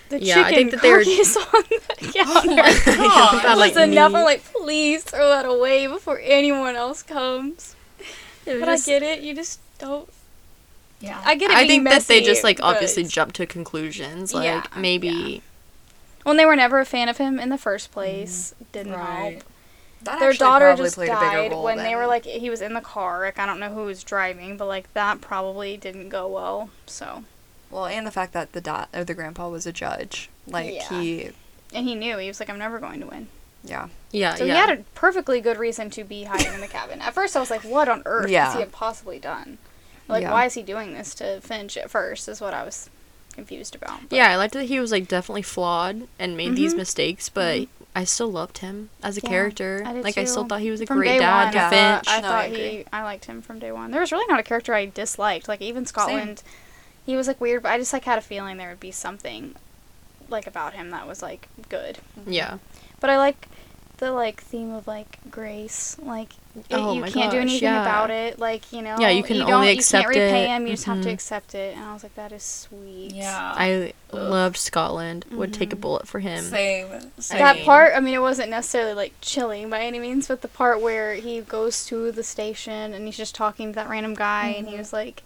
[0.08, 2.48] The Yeah, I think that they were- on the Oh counter.
[2.56, 3.44] my god!
[3.44, 4.12] That, was like, enough.
[4.12, 7.76] I'm like, please throw that away before anyone else comes.
[8.44, 9.20] But just- I get it.
[9.22, 10.08] You just don't.
[11.04, 11.56] Yeah, I get it.
[11.56, 14.32] I being think that they just like obviously jumped to conclusions.
[14.34, 15.42] Like Yeah, maybe
[16.24, 17.94] When they were never a fan of him in the first mm-hmm.
[17.94, 19.32] place, didn't right.
[19.34, 19.44] help.
[20.02, 22.60] That Their daughter just played a bigger died role when they were like he was
[22.60, 23.20] in the car.
[23.22, 26.70] Like I don't know who was driving, but like that probably didn't go well.
[26.86, 27.24] So
[27.70, 30.88] Well, and the fact that the dad or the grandpa was a judge, like Yeah.
[30.88, 31.30] he,
[31.72, 33.28] and he knew he was like I'm never going to win.
[33.64, 34.52] yeah, yeah, So yeah.
[34.54, 37.00] he had a perfectly good reason to be hiding in the cabin.
[37.00, 38.52] At first, I was like, "What on earth Yeah.
[38.52, 39.56] has he possibly done?
[40.08, 40.32] Like, Yeah.
[40.32, 42.28] why is he doing this to Finch at first?
[42.28, 42.90] Is what I was
[43.34, 44.08] confused about.
[44.08, 46.78] But- yeah, I liked that he was like definitely flawed and made these Mhm.
[46.78, 49.82] mistakes, but I still loved him as a Yeah, character.
[49.84, 51.70] I did Like I still thought he was a From great dad one, to I
[51.70, 52.04] Finch.
[52.06, 52.84] thought, I No, thought I he.
[52.92, 53.90] I liked him from day one.
[53.90, 55.48] There was really not a character I disliked.
[55.48, 56.42] Like even Scotland,
[57.06, 59.54] he was like weird, but I just like had a feeling there would be something
[60.28, 61.98] like about him that was like good.
[62.26, 62.58] yeah.
[63.00, 63.48] But I like
[64.04, 65.96] the like theme of like grace.
[66.02, 67.82] Like it, Oh you my can't do anything yeah.
[67.82, 68.38] about it.
[68.38, 70.48] Like you know, Yeah, you can don't, only you accept can't repay it.
[70.48, 70.66] him.
[70.66, 71.12] You just have to Mhm.
[71.14, 71.74] accept it.
[71.76, 73.12] And I was like, that is sweet.
[73.14, 73.54] Yeah.
[73.56, 74.18] I Ugh.
[74.30, 75.24] loved Scotland.
[75.32, 75.80] Would take a Mhm.
[75.80, 76.44] bullet for him.
[76.44, 77.10] Same.
[77.18, 77.38] Same.
[77.38, 80.80] That part, I mean, it wasn't necessarily like chilling by any means, but the part
[80.80, 84.68] where he goes to the station and he's just talking to that random guy, and
[84.68, 85.22] he was like,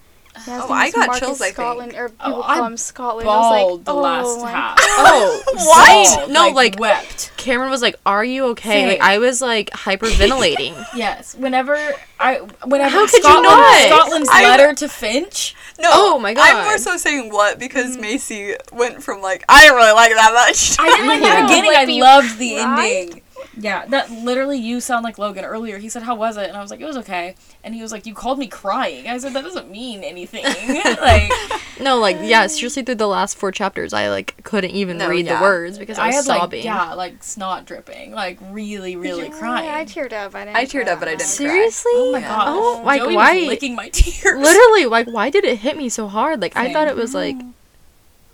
[0.46, 1.54] yeah, Oh, I got Marcus chills, I think.
[1.56, 3.28] Scotland, or Oh, people I call him Scotland.
[3.28, 4.78] I was like, the oh, last my half.
[4.80, 6.20] Oh, What?
[6.20, 6.32] same.
[6.32, 7.32] No, like wept.
[7.36, 10.74] Cameron was like, "Are you okay?" Like I was like hyperventilating.
[10.94, 11.34] Yes.
[11.34, 11.76] Whenever
[12.18, 13.88] I, whenever How could you Scotland, not?
[13.88, 15.54] Scotland's I- letter to Finch.
[15.80, 15.88] no.
[15.92, 16.56] Oh my god.
[16.56, 18.00] I'm more so saying what because mm.
[18.02, 20.76] Macy went from like I didn't really like it that much.
[20.78, 21.70] I didn't like the beginning.
[21.70, 22.90] Like, I but you loved the cried?
[22.90, 23.22] ending.
[23.60, 25.78] Yeah, that literally you sound like Logan earlier.
[25.78, 27.34] He said, "How was it?" And I was like, "It was okay."
[27.68, 30.42] And he was like, "You called me crying." I said, "That doesn't mean anything."
[31.02, 31.30] like
[31.82, 35.26] no, like yeah, seriously, through the last four chapters, I like couldn't even No, read
[35.26, 35.36] yeah.
[35.36, 36.60] the words because I was had sobbing.
[36.60, 39.68] like yeah, like snot dripping, like really, really Yeah, crying.
[39.68, 40.34] I teared up.
[40.34, 40.56] I didn't.
[40.56, 41.36] I teared cry up, but I didn't much.
[41.36, 41.46] cry.
[41.46, 41.92] Seriously?
[41.94, 42.28] Oh my Yeah.
[42.28, 42.46] god!
[42.48, 44.40] Oh, like, Joey why- licking my tears.
[44.40, 46.40] Literally, like, why did it hit me so hard?
[46.40, 47.36] Like, I thought it was like,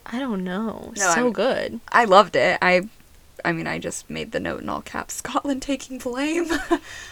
[0.06, 1.80] I don't know, No, so I'm- good.
[1.90, 2.56] I loved it.
[2.62, 2.88] I,
[3.44, 6.46] I mean, I just made the note in all caps: Scotland taking blame.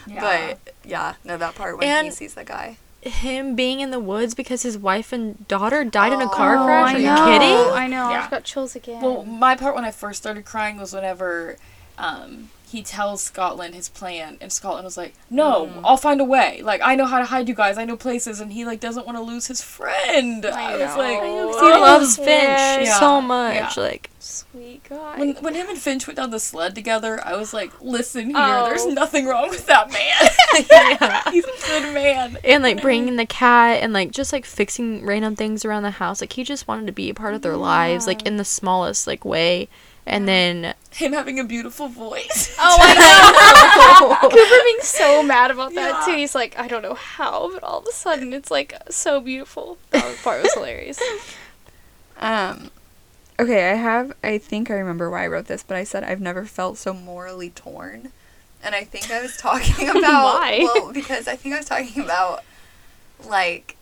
[0.07, 0.19] Yeah.
[0.57, 2.77] But yeah, no, that part when he sees the guy.
[3.01, 6.55] Him being in the woods because his wife and daughter died in a Oh, car
[6.57, 6.89] Oh, crash.
[6.91, 7.23] I Are you know.
[7.25, 7.73] kidding?
[7.73, 8.05] I know.
[8.05, 8.19] I Yeah.
[8.19, 9.01] just got chills again.
[9.01, 11.57] Well, my part when I first started crying was whenever
[11.97, 15.81] um, he tells Scotland his plan, and Scotland was like, "No, Mm.
[15.85, 16.59] I'll find a way.
[16.63, 17.77] Like I know how to hide you guys.
[17.77, 20.45] I know places." And he like doesn't want to lose his friend.
[20.45, 22.99] I I, was like, I know, 'cause He Oh, loves Finch yeah.
[22.99, 23.77] so much.
[23.77, 23.83] Yeah.
[23.83, 25.17] Like, Sweet guy.
[25.19, 28.37] when when him and Finch went down the sled together, I was like, "Listen here,
[28.37, 28.65] Oh.
[28.65, 30.29] there's nothing wrong with that man.
[31.33, 35.35] He's a good man." and like bringing the cat and like just like fixing random
[35.35, 36.21] things around the house.
[36.21, 39.07] Like, he just wanted to be a part of their lives, like in the smallest
[39.07, 39.67] like way.
[40.05, 42.55] And then Him having a beautiful voice.
[42.59, 44.15] Oh, I know.
[44.29, 46.13] Cooper being so mad about that Yeah.
[46.13, 46.17] too.
[46.17, 49.77] He's like, I don't know how, but all of a sudden it's like so beautiful.
[49.91, 50.99] That part was hilarious.
[52.17, 52.69] Um,
[53.39, 54.13] okay, I have.
[54.23, 56.93] I think I remember why I wrote this, but I said I've never felt so
[56.93, 58.11] morally torn,
[58.63, 60.03] and I think I was talking about
[60.39, 60.59] Why?
[60.61, 62.43] well because I think I was talking about
[63.27, 63.75] like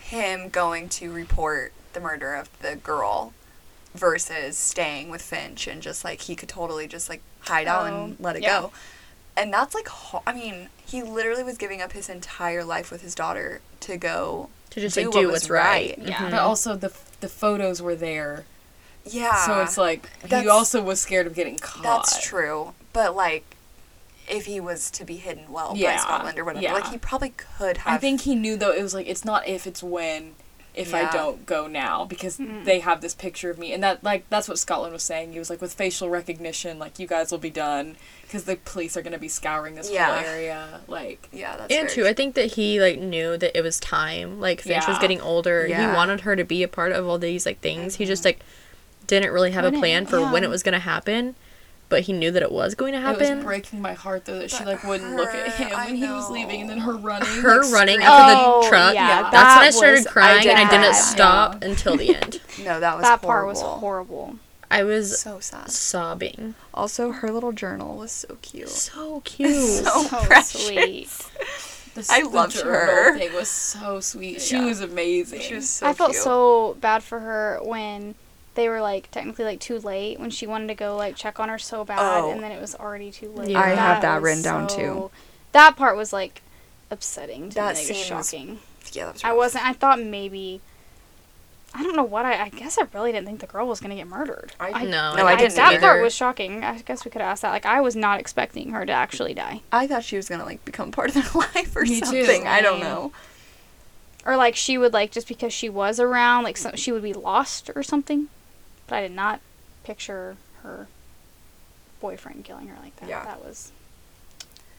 [0.00, 3.32] him going to report the murder of the girl
[3.94, 8.16] versus staying with Finch and just like he could totally just like hide out and
[8.18, 8.60] Oh, let it yeah.
[8.60, 8.72] go.
[9.36, 13.02] And that's like ho- I mean, he literally was giving up his entire life with
[13.02, 15.98] his daughter to go To just do like what do was what's right.
[15.98, 16.14] Yeah.
[16.16, 16.30] Mhm.
[16.30, 18.44] But also the the photos were there,
[19.04, 19.46] Yeah.
[19.46, 21.82] so it's like he also was scared of getting caught.
[21.82, 22.74] That's true.
[22.92, 23.44] But like
[24.28, 26.72] if he was to be hidden well Yeah, by Scotland or whatever, yeah.
[26.72, 29.46] like he probably could have I think he knew though it was like it's not
[29.48, 30.34] if it's when
[30.74, 32.64] if I don't go now because Mm.
[32.64, 35.32] they have this picture of me and that like that's what Scotland was saying.
[35.32, 38.96] He was like with facial recognition like you guys will be done because the police
[38.96, 40.06] are going to be scouring this Yeah.
[40.20, 43.56] whole area like Yeah, that's And very too, I think that he like knew that
[43.56, 44.40] it was time.
[44.40, 45.66] Like Finch was getting older.
[45.66, 45.90] Yeah.
[45.90, 47.96] He wanted her to be a part of all these like things.
[47.96, 48.40] He just like
[49.06, 51.34] didn't really have a Wouldn't- plan for when it was gonna happen,
[51.92, 53.36] but he knew that it was going to it happen.
[53.36, 56.08] was breaking my heart though that she like wouldn't look at him I when he
[56.08, 58.94] was leaving and then her running her like, running after Oh, the truck.
[58.94, 59.30] yeah, Yeah.
[59.30, 60.94] That's when I started was crying and I didn't bad.
[60.96, 62.40] stop until the end.
[62.64, 63.20] No, that was horrible.
[63.20, 63.80] that part was horrible.
[63.80, 64.36] horrible.
[64.70, 65.70] I was So sad.
[65.70, 66.54] sobbing.
[66.72, 68.70] Also, her little journal was so cute.
[68.70, 69.54] So cute.
[69.84, 70.66] So So precious.
[70.66, 71.08] sweet.
[71.94, 73.18] The, I the loved her.
[73.18, 74.40] thing was so sweet.
[74.40, 74.64] She Yeah.
[74.64, 75.40] was amazing.
[75.42, 76.22] She was so I felt cute.
[76.22, 78.14] so bad for her when
[78.54, 81.48] they were like technically like too late when she wanted to go like check on
[81.48, 82.30] her so bad Oh.
[82.30, 83.50] and then it was already too late.
[83.50, 83.60] Yeah.
[83.60, 85.10] I have that was written down, too.
[85.52, 86.42] That part was like
[86.90, 87.80] upsetting to That me.
[87.80, 88.58] Like, scene was shocking.
[88.92, 89.64] Yeah, that was I wasn't.
[89.64, 90.60] I thought maybe.
[91.74, 92.42] I don't know what I.
[92.42, 94.52] I guess I really didn't think the girl was gonna get murdered.
[94.60, 95.14] I- know.
[95.14, 96.62] No, I didn't That part was shocking.
[96.62, 97.50] I guess we could have asked that.
[97.50, 100.62] Like I was not expecting her to actually die, I thought she was gonna like
[100.66, 102.06] become part of their life or Me too.
[102.06, 102.46] something.
[102.46, 103.12] I don't know.
[104.26, 107.14] or like she would like just because she was around, like some, she would be
[107.14, 108.28] lost or something.
[108.86, 109.40] But I did not
[109.84, 110.86] picture her
[112.00, 113.08] boyfriend killing her like that.
[113.08, 113.24] Yeah.
[113.24, 113.72] That was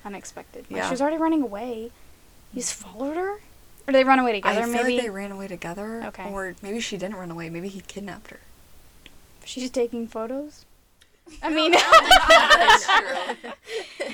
[0.06, 0.66] unexpected.
[0.70, 0.86] Like, Yeah.
[0.88, 1.92] she was already running away.
[2.54, 3.39] You just followed her, or
[3.88, 4.60] did they run away together?
[4.60, 6.04] I feel maybe like they ran away together.
[6.08, 6.30] Okay.
[6.30, 7.50] Or maybe she didn't run away.
[7.50, 8.39] Maybe he kidnapped her.
[9.46, 10.66] she's taking photos.
[11.42, 11.74] I mean.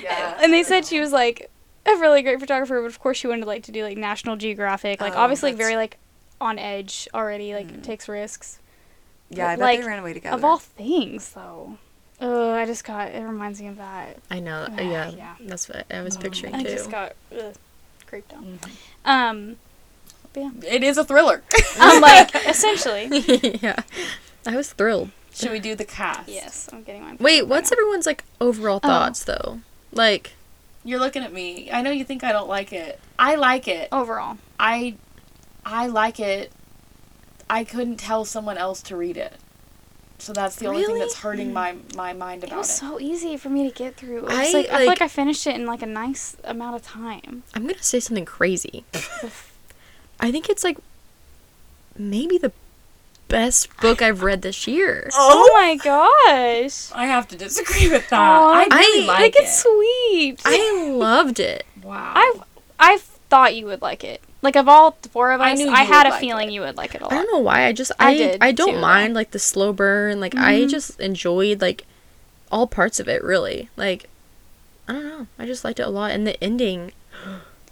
[0.00, 0.38] yeah.
[0.42, 1.50] and they said she was like
[1.86, 5.00] a really great photographer, but of course she wanted like to do like National Geographic,
[5.00, 5.98] like Oh, obviously that's- very like
[6.40, 7.82] on edge already, like Mm.
[7.82, 8.59] takes risks.
[9.30, 10.36] Yeah, I bet like, they ran away together.
[10.36, 11.78] Of all things, though,
[12.20, 14.16] oh, I just got it reminds me of that.
[14.30, 14.66] I know.
[14.76, 15.34] Yeah, Yeah, yeah.
[15.40, 16.20] that's what I was Oh.
[16.20, 16.68] picturing I too.
[16.68, 17.54] I just got ugh,
[18.06, 18.42] creeped out.
[18.44, 18.68] Mhm.
[19.04, 19.56] Um,
[20.32, 21.42] but yeah, It is a thriller.
[21.78, 23.08] I'm like essentially.
[23.62, 23.76] yeah,
[24.46, 25.10] I was thrilled.
[25.32, 26.28] Should we do the cast?
[26.28, 27.16] Yes, I'm getting one.
[27.20, 27.76] Wait, what's now.
[27.76, 28.88] everyone's like overall Oh.
[28.88, 29.60] thoughts though?
[29.92, 30.32] Like,
[30.84, 31.70] You're looking at me.
[31.70, 32.98] I know you think I don't like it.
[33.18, 33.88] I like it.
[33.92, 34.38] overall?
[34.58, 34.96] I
[35.64, 36.50] I like it.
[37.50, 39.34] I couldn't tell someone else to read it.
[40.18, 42.84] So that's the only thing that's hurting my my mind about It was it.
[42.84, 44.18] Was so easy for me to get through.
[44.18, 46.36] It was I, like, I feel like- like I finished it in like a nice
[46.44, 47.42] amount of time.
[47.54, 48.84] I'm gonna say something crazy.
[50.20, 50.76] I think it's like
[51.96, 52.52] maybe the
[53.28, 55.08] best book I've read this year.
[55.14, 56.90] Oh, my gosh!
[56.92, 58.18] I have to disagree with that.
[58.20, 59.42] Aw, I I really like it.
[59.44, 60.40] it's sweet.
[60.44, 61.64] I loved it.
[61.82, 62.12] wow.
[62.14, 62.34] I
[62.78, 62.98] I
[63.30, 64.20] thought you would like it.
[64.42, 66.52] Like of all four of us, I I, knew you had a like feeling it.
[66.52, 67.12] you would like it a I lot.
[67.12, 67.66] I don't know why.
[67.66, 68.80] I just I I did, I don't too.
[68.80, 70.18] mind like the slow burn.
[70.20, 70.70] Like I Mhm.
[70.70, 71.84] just enjoyed like
[72.50, 73.68] all parts of it really.
[73.76, 74.08] Like
[74.88, 75.26] I don't know.
[75.38, 76.92] I just liked it a lot and the ending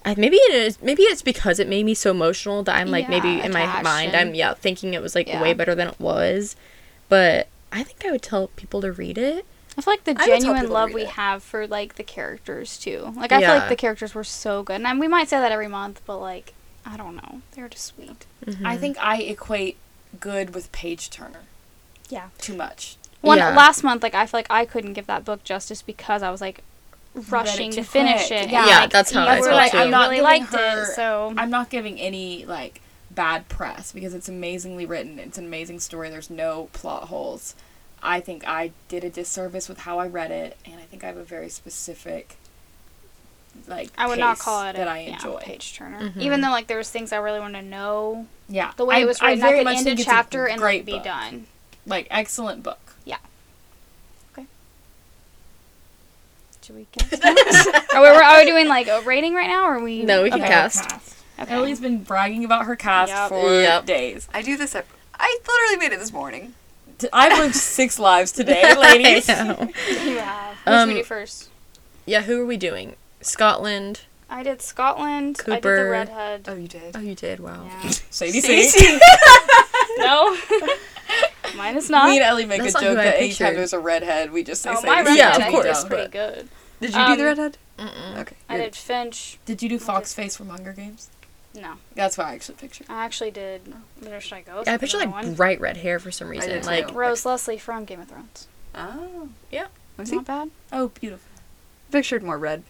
[0.04, 3.08] I, maybe it is maybe it's because it made me so emotional that I'm like
[3.08, 5.42] maybe in my attached mind I'm yeah thinking it was like Yeah.
[5.42, 6.54] way better than it was.
[7.08, 9.44] But I think I would tell people to read it.
[9.76, 11.08] I feel like the I would tell genuine love we it.
[11.10, 13.12] have for like the characters too.
[13.16, 15.68] Like I feel like the characters were so good, and we might say that every
[15.68, 16.52] month, but like
[16.90, 18.24] I don't know, they're just sweet.
[18.46, 18.80] I Mhm.
[18.80, 19.76] think I equate
[20.20, 21.42] good with page turner
[22.08, 22.28] Yeah.
[22.38, 22.96] too much.
[23.20, 23.50] One Yeah.
[23.50, 26.40] last month, like I feel like I couldn't give that book justice because I was
[26.40, 26.62] like
[27.28, 28.44] rushing to finish quick.
[28.44, 28.50] it.
[28.50, 28.66] Yeah.
[28.66, 29.78] Yeah, like, that's how you I were felt like, too.
[29.78, 33.92] I I'm not really liked her- it, so I'm not giving any like bad press
[33.92, 35.18] because it's amazingly written.
[35.18, 36.08] It's an amazing story.
[36.10, 37.54] There's no plot holes.
[38.02, 41.08] I think I did a disservice with how I read it, and I think I
[41.08, 42.36] have a very specific
[43.66, 45.40] like I would not call it that a I yeah, enjoy.
[45.40, 46.10] page turner.
[46.10, 46.18] Mhm.
[46.22, 48.98] Even though like there was things I really wanted to know, Yeah, the way I-
[49.00, 50.84] it was I written, I, very could much end think a it's chapter and like
[50.84, 51.04] be book.
[51.04, 51.46] done.
[51.86, 52.94] Like excellent book.
[53.04, 53.16] Yeah.
[54.32, 54.46] Okay.
[56.62, 57.24] Should we cast?
[57.94, 60.02] are, we, are we doing like a rating right now, or are we?
[60.02, 60.90] No, we can Okay, cast.
[61.40, 61.54] Okay.
[61.54, 63.28] Ellie's been bragging about her cast Yep.
[63.28, 63.86] for Yep.
[63.86, 64.28] days.
[64.34, 64.74] I do this.
[64.74, 64.86] ev-
[65.18, 66.54] I literally made it this morning.
[67.12, 69.28] I've lived six lives today, ladies.
[69.28, 69.70] I know.
[70.04, 70.56] You have.
[70.64, 71.48] Who Um, should we do first?
[72.06, 72.96] Yeah, who are we doing?
[73.20, 74.02] Scotland.
[74.30, 75.40] I did Scotland.
[75.46, 75.84] I did Cooper.
[75.84, 76.44] the redhead.
[76.48, 76.96] Oh, you did.
[76.96, 77.40] Oh, you did.
[77.40, 77.64] Wow.
[77.66, 77.90] Yeah.
[78.10, 78.64] Sadie See?
[78.64, 78.98] C.
[79.98, 80.36] no.
[81.56, 82.08] Mine is not.
[82.10, 83.56] Me and Ellie make That's a joke I that anytime pictured.
[83.58, 85.08] there's a redhead, we just say oh, Sadie my C.
[85.10, 86.48] redhead Yeah, of think course, is pretty good.
[86.80, 87.58] Did you do the Um, redhead?
[87.78, 88.18] Mm-mm.
[88.18, 88.36] Okay.
[88.48, 89.38] I did Finch.
[89.46, 91.08] Did you do Fox Face from Hunger Games?
[91.54, 92.86] No, That's what I actually pictured.
[92.90, 93.74] I actually did.
[94.00, 94.62] Where should I go?
[94.66, 95.34] I picture like one.
[95.34, 96.50] bright red hair for some reason.
[96.50, 96.94] did Like too.
[96.94, 98.46] Rose Leslie from Game of Thrones.
[98.74, 99.30] Oh.
[99.50, 99.66] Yeah.
[99.96, 100.16] Let me see.
[100.16, 100.50] Not bad.
[100.70, 101.26] Oh, beautiful.
[101.90, 102.62] Pictured more red.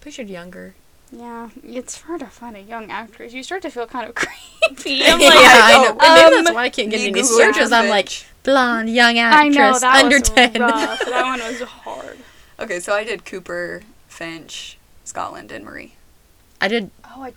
[0.00, 0.74] Pictured younger.
[1.10, 3.32] Yeah, it's hard to find a young actress.
[3.32, 5.02] You start to feel kind of creepy.
[5.06, 5.96] I'm yeah, I know.
[5.98, 7.72] oh, And maybe um, that's why I can't get me any Googling searches.
[7.72, 8.10] I'm like
[8.42, 10.60] blonde young I actress know that under was ten.
[10.60, 10.98] rough.
[11.00, 12.18] that one was hard.
[12.60, 15.94] Okay, so I did Cooper, Finch, Scotland, and Marie.
[16.60, 16.90] I did.
[17.04, 17.32] Oh, I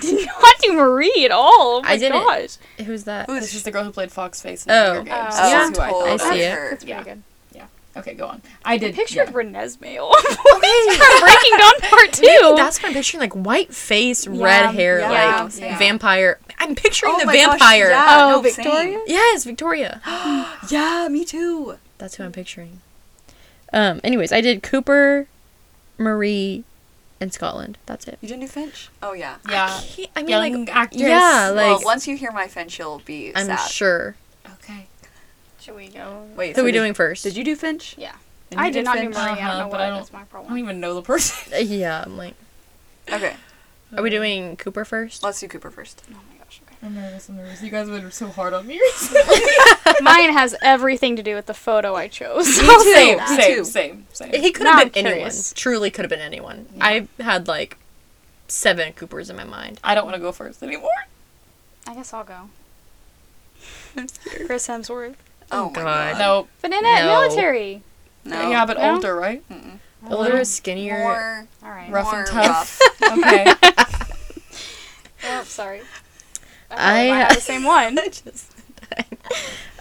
[0.00, 1.78] did not do Marie at all.
[1.78, 2.22] Oh my I didn't.
[2.22, 2.58] gosh.
[2.86, 3.26] Who's that?
[3.28, 4.74] Who This is the girl who played Fox Face in Oh.
[4.74, 5.34] the Hunger Games.
[5.36, 5.48] Oh.
[5.48, 5.70] Yeah.
[5.80, 6.12] I.
[6.12, 6.52] I see of it.
[6.52, 6.70] her.
[6.70, 7.02] That's Yeah.
[7.02, 7.22] pretty good.
[7.98, 8.42] Okay, go on.
[8.64, 8.86] I did.
[8.86, 8.94] I did.
[8.96, 9.32] pictured yeah.
[9.32, 9.96] Renesmee
[10.40, 12.22] from Breaking Dawn Part 2.
[12.22, 13.20] Maybe that's what I'm picturing.
[13.20, 15.78] Like white face, red hair, yeah, like same.
[15.78, 16.38] vampire.
[16.58, 17.90] I'm picturing Oh the my gosh, vampire.
[17.90, 18.06] yeah.
[18.08, 19.00] oh, no, Victoria?
[19.06, 20.00] Yes, Victoria.
[20.70, 21.76] Yeah, me too.
[21.98, 22.80] That's who I'm picturing.
[23.72, 24.00] Um.
[24.04, 25.26] Anyways, I did Cooper,
[25.98, 26.64] Marie,
[27.20, 27.78] and Scotland.
[27.86, 28.18] That's it.
[28.20, 28.88] You didn't do Finch?
[29.02, 29.36] Oh yeah.
[29.48, 29.80] Yeah.
[30.16, 31.00] I mean, Young like, actress.
[31.02, 33.68] yeah, like well, once you hear my Finch, you'll be I'm sad.
[33.70, 34.16] sure.
[35.70, 35.84] Okay.
[35.86, 36.26] Should we go?
[36.36, 37.24] Wait, Who are we did- doing first?
[37.24, 37.94] Did you do Finch?
[37.98, 38.14] Yeah.
[38.50, 39.14] And I you did not do Finch?
[39.14, 39.22] Marie.
[39.24, 39.84] I Uh-huh, don't know but why.
[39.86, 41.52] I don't- That's my I don't even know the person.
[41.54, 42.34] Uh, Yeah, I'm like.
[43.10, 43.34] Okay,
[43.96, 45.22] Are we doing Cooper first?
[45.22, 46.02] let's do Cooper first.
[46.10, 46.60] Oh my gosh.
[46.66, 46.76] Okay.
[46.82, 47.28] I'm nervous.
[47.30, 47.62] I'm nervous.
[47.62, 49.40] You guys were so hard on me recently.
[50.02, 52.54] Mine has everything to do with the photo I chose.
[52.54, 52.66] same,
[53.18, 53.64] Me same, too.
[53.64, 54.32] same, same.
[54.32, 55.32] He could have I'm been anyone.
[55.54, 56.66] Truly could have been anyone.
[56.80, 57.78] I had like
[58.46, 59.80] seven Coopers in my mind.
[59.82, 60.90] I don't want to go first anymore.
[61.86, 62.50] I guess I'll go.
[63.96, 64.46] I'm scared.
[64.46, 65.14] Chris Hemsworth.
[65.50, 65.84] Oh, my God.
[66.12, 66.18] god.
[66.18, 66.48] No.
[66.62, 67.20] But in it, No.
[67.22, 67.82] military.
[68.24, 68.50] No.
[68.50, 68.94] Yeah, but No?
[68.94, 69.42] older, right?
[69.48, 69.78] Mm-mm.
[70.10, 70.98] Older, skinnier.
[70.98, 71.90] More All right.
[71.90, 72.80] Rough more and tough.
[73.00, 73.12] rough.
[73.18, 73.54] Okay.
[75.24, 75.80] Oh, sorry.
[76.70, 77.96] I- I have the same one.
[78.04, 78.52] Just,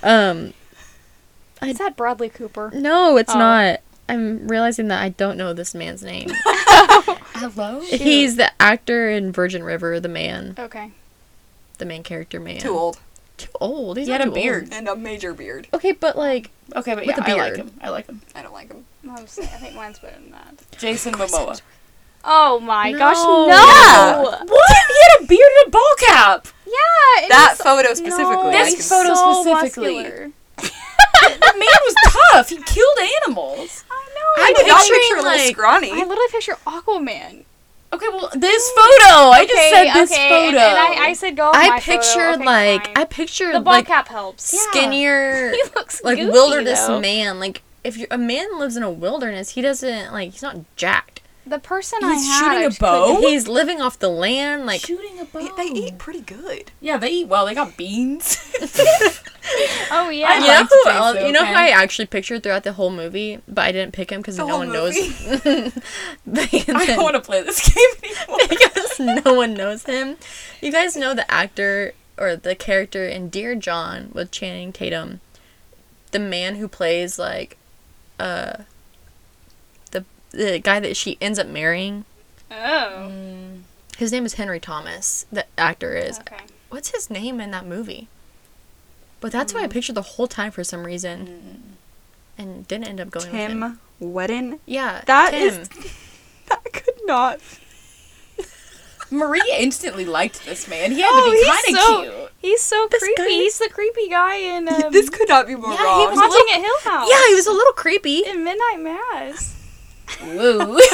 [0.02, 0.54] Um.
[1.62, 2.72] Is that Bradley Cooper?
[2.74, 3.38] No, it's Oh.
[3.40, 3.82] not.
[4.10, 6.30] I'm realizing that I don't know this man's name.
[6.34, 7.82] Hello.
[7.82, 10.92] He's the actor in Virgin River, the man, Okay.
[11.78, 12.60] the main character man.
[12.60, 13.00] Too old.
[13.38, 13.98] Too old.
[13.98, 14.36] He's He had a too old.
[14.36, 14.70] beard.
[14.72, 15.68] And a major beard.
[15.74, 17.72] Okay, but like, Okay, but With yeah, a I like him.
[17.82, 18.22] I like him.
[18.36, 18.84] I don't like him.
[19.10, 20.56] I I think mine's better than that.
[20.78, 21.62] Jason Momoa.
[22.26, 22.98] Oh my No.
[22.98, 24.32] gosh, no!
[24.46, 24.78] What?
[24.90, 26.48] He had a beard and a ball cap.
[26.66, 28.36] Yeah, it That was- photo specifically.
[28.36, 30.34] No, This can- photo so specifically.
[31.22, 31.96] The man was
[32.32, 32.50] tough.
[32.50, 33.84] He killed animals.
[33.90, 34.44] I know.
[34.44, 35.92] I I'm did picturing, picture a little like- scrawny.
[35.92, 37.44] I literally picture Aquaman.
[37.98, 39.30] Okay, well, this photo.
[39.32, 40.58] I just said this okay, photo.
[40.58, 41.52] And, and I, I said go.
[41.54, 42.98] I pictured Okay, like fine.
[42.98, 44.44] I pictured the ball like cap helps.
[44.44, 47.00] Skinnier, He looks like goofy, wilderness though.
[47.00, 47.40] man.
[47.40, 51.17] Like if a man lives in a wilderness, he doesn't like he's not jacked.
[51.48, 53.06] The person I He's had, shooting a just bow?
[53.16, 54.66] couldn't- He's living off the land.
[54.66, 55.40] Like shooting a bow.
[55.56, 56.72] They- They eat pretty good.
[56.82, 57.46] Yeah, they eat well.
[57.46, 58.38] They got beans.
[59.90, 60.28] Oh yeah.
[60.28, 60.82] I you know liked who?
[60.84, 61.54] Jason, else- you know who?
[61.54, 64.68] I actually pictured throughout the whole movie, but I didn't pick him because no one
[64.68, 65.08] movie?
[65.08, 65.74] knows.
[66.36, 68.40] I don't want to play this game anymore.
[68.50, 70.18] because no one knows him.
[70.62, 75.22] You guys know the actor or the character in Dear John with Channing Tatum,
[76.12, 77.56] the man who plays like,
[78.20, 78.64] uh,
[80.38, 82.06] the guy that she ends up marrying.
[82.52, 83.10] Oh.
[83.12, 83.62] Mm.
[83.98, 85.26] His name is Henry Thomas.
[85.32, 86.20] The actor is.
[86.20, 86.38] Okay.
[86.70, 88.08] What's his name in that movie?
[89.20, 89.72] But that's who I hmm.
[89.72, 92.42] pictured the whole time for some reason, hmm.
[92.42, 93.62] and didn't end up going with him.
[93.62, 94.60] Tim Wheddon.
[94.68, 95.62] Yeah, That Tim.
[95.62, 95.70] is-
[96.50, 97.40] That could not.
[99.12, 100.92] Marie instantly liked this man.
[100.92, 102.32] He had Oh, to be kind of so- cute.
[102.40, 103.22] He's so This creepy.
[103.24, 106.20] guy- He's the creepy guy in um, this could not be more yeah, he was
[106.20, 107.10] Haunting little- at Hill House.
[107.12, 108.20] Yeah, he was a little creepy.
[108.20, 109.56] in Midnight Mass.
[110.24, 110.80] Woo.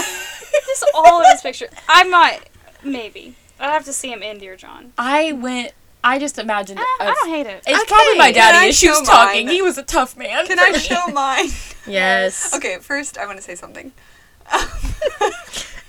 [0.65, 1.67] Just all of his picture.
[1.87, 2.41] I might.
[2.83, 3.35] Maybe.
[3.59, 4.93] I'd have to see him in Dear John.
[4.97, 5.71] I went.
[6.05, 6.79] I just imagined.
[6.79, 7.63] Eh, a- I don't hate it.
[7.65, 9.47] It's Okay, probably my can I daddy issues show talking.
[9.47, 10.45] He was a tough man.
[10.45, 11.47] Can I show mine?
[11.85, 12.53] Yes.
[12.55, 13.91] Okay, first I want to say something.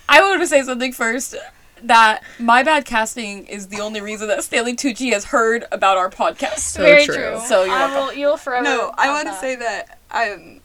[0.09, 1.35] I want to say something first.
[1.83, 6.09] That my bad casting is the only reason that Stanley Tucci has heard about our
[6.09, 6.59] podcast.
[6.61, 7.15] So Very true.
[7.15, 7.41] true.
[7.47, 8.07] So you're I welcome.
[8.07, 8.13] will.
[8.15, 8.65] You'll forever.
[8.65, 10.61] no, I want to say that um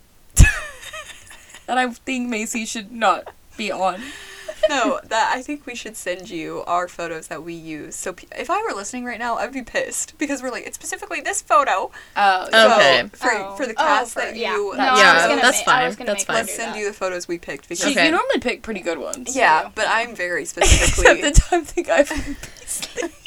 [1.70, 4.01] That I think Macy should not be on.
[4.70, 7.95] no, that I think we should send you our photos that we use.
[7.95, 10.74] So pe- if I were listening right now, I'd be pissed because we're like it's
[10.76, 11.91] specifically this photo.
[12.15, 13.03] Uh, So Okay.
[13.13, 13.55] for Oh.
[13.55, 14.53] for the Oh, cast for- that yeah.
[14.55, 15.86] you No, Yeah, was gonna that's ma- I fine.
[15.86, 16.36] was That's make fine.
[16.38, 16.80] let's send that.
[16.80, 18.05] you the photos we picked because She, Okay.
[18.07, 19.36] You normally pick pretty good ones.
[19.36, 22.36] yeah, but I'm very Except specifically the time the guy from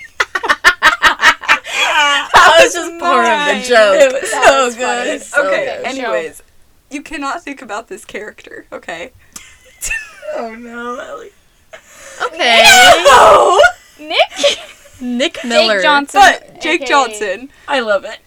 [2.35, 3.63] That was just part of the mine.
[3.63, 3.97] joke.
[4.01, 5.23] It was so good.
[5.23, 5.65] So okay.
[5.77, 5.87] good.
[5.87, 6.43] Anyways,
[6.93, 8.67] you cannot think about this character.
[8.73, 9.13] Okay.
[10.35, 11.31] Oh no, Ellie.
[12.25, 12.63] Okay.
[13.05, 13.61] No!
[14.01, 14.59] Nick.
[14.99, 15.75] Nick Miller.
[15.75, 16.21] Jake Johnson.
[16.23, 18.19] But Jake aka Johnson, I love it.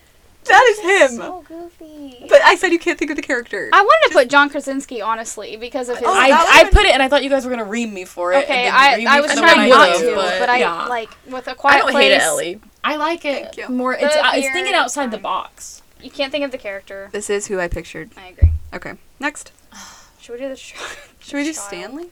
[0.44, 1.18] That is him.
[1.18, 2.28] So goofy.
[2.30, 3.70] But I said you can't think of the character.
[3.74, 6.06] I wanted to put John Krasinski honestly because of his.
[6.08, 8.06] Oh, I, I would've put it and I thought you guys were gonna ream me
[8.06, 8.44] for it.
[8.44, 10.86] okay, and then you reamed I, I was trying not to, but, but I yeah.
[10.86, 12.04] like with a quiet I don't place.
[12.04, 12.60] hate it, Ellie.
[12.84, 13.68] I like it you.
[13.70, 13.94] more.
[13.94, 15.82] It's, uh, it's thinking beard, outside the box.
[16.02, 17.10] You can't think of the character.
[17.12, 18.12] This is who I pictured.
[18.18, 18.52] I agree.
[18.74, 19.52] Okay, next.
[20.20, 20.56] Should we do the?
[20.56, 20.74] Sh-
[21.20, 21.68] Should we do Child.
[21.68, 22.10] Stanley?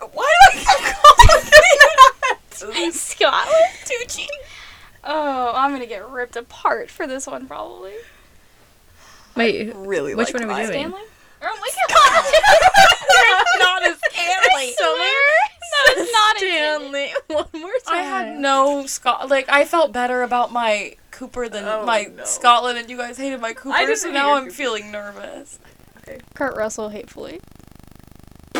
[0.00, 0.64] Uh, why do I
[2.52, 3.74] keep calling Scotland.
[3.84, 4.26] Tucci?
[5.04, 7.94] Oh, I'm gonna get ripped apart for this one probably.
[9.36, 10.72] Wait, Really which like one are we doing?
[10.80, 11.02] Stanley.
[11.40, 12.24] Oh my god!
[13.60, 14.74] Not a Stanley.
[14.76, 16.48] that was not intended.
[16.48, 17.12] Stanley.
[17.52, 17.96] One more time.
[17.96, 19.28] I had no Scott.
[19.28, 22.22] Like I felt better about my Cooper than Oh, my no.
[22.24, 23.76] Scotland, and you guys hated my Cooper.
[23.76, 24.54] didn't so now I'm Cooper.
[24.54, 25.58] feeling nervous.
[25.98, 26.20] Okay.
[26.34, 27.40] Kurt Russell hatefully.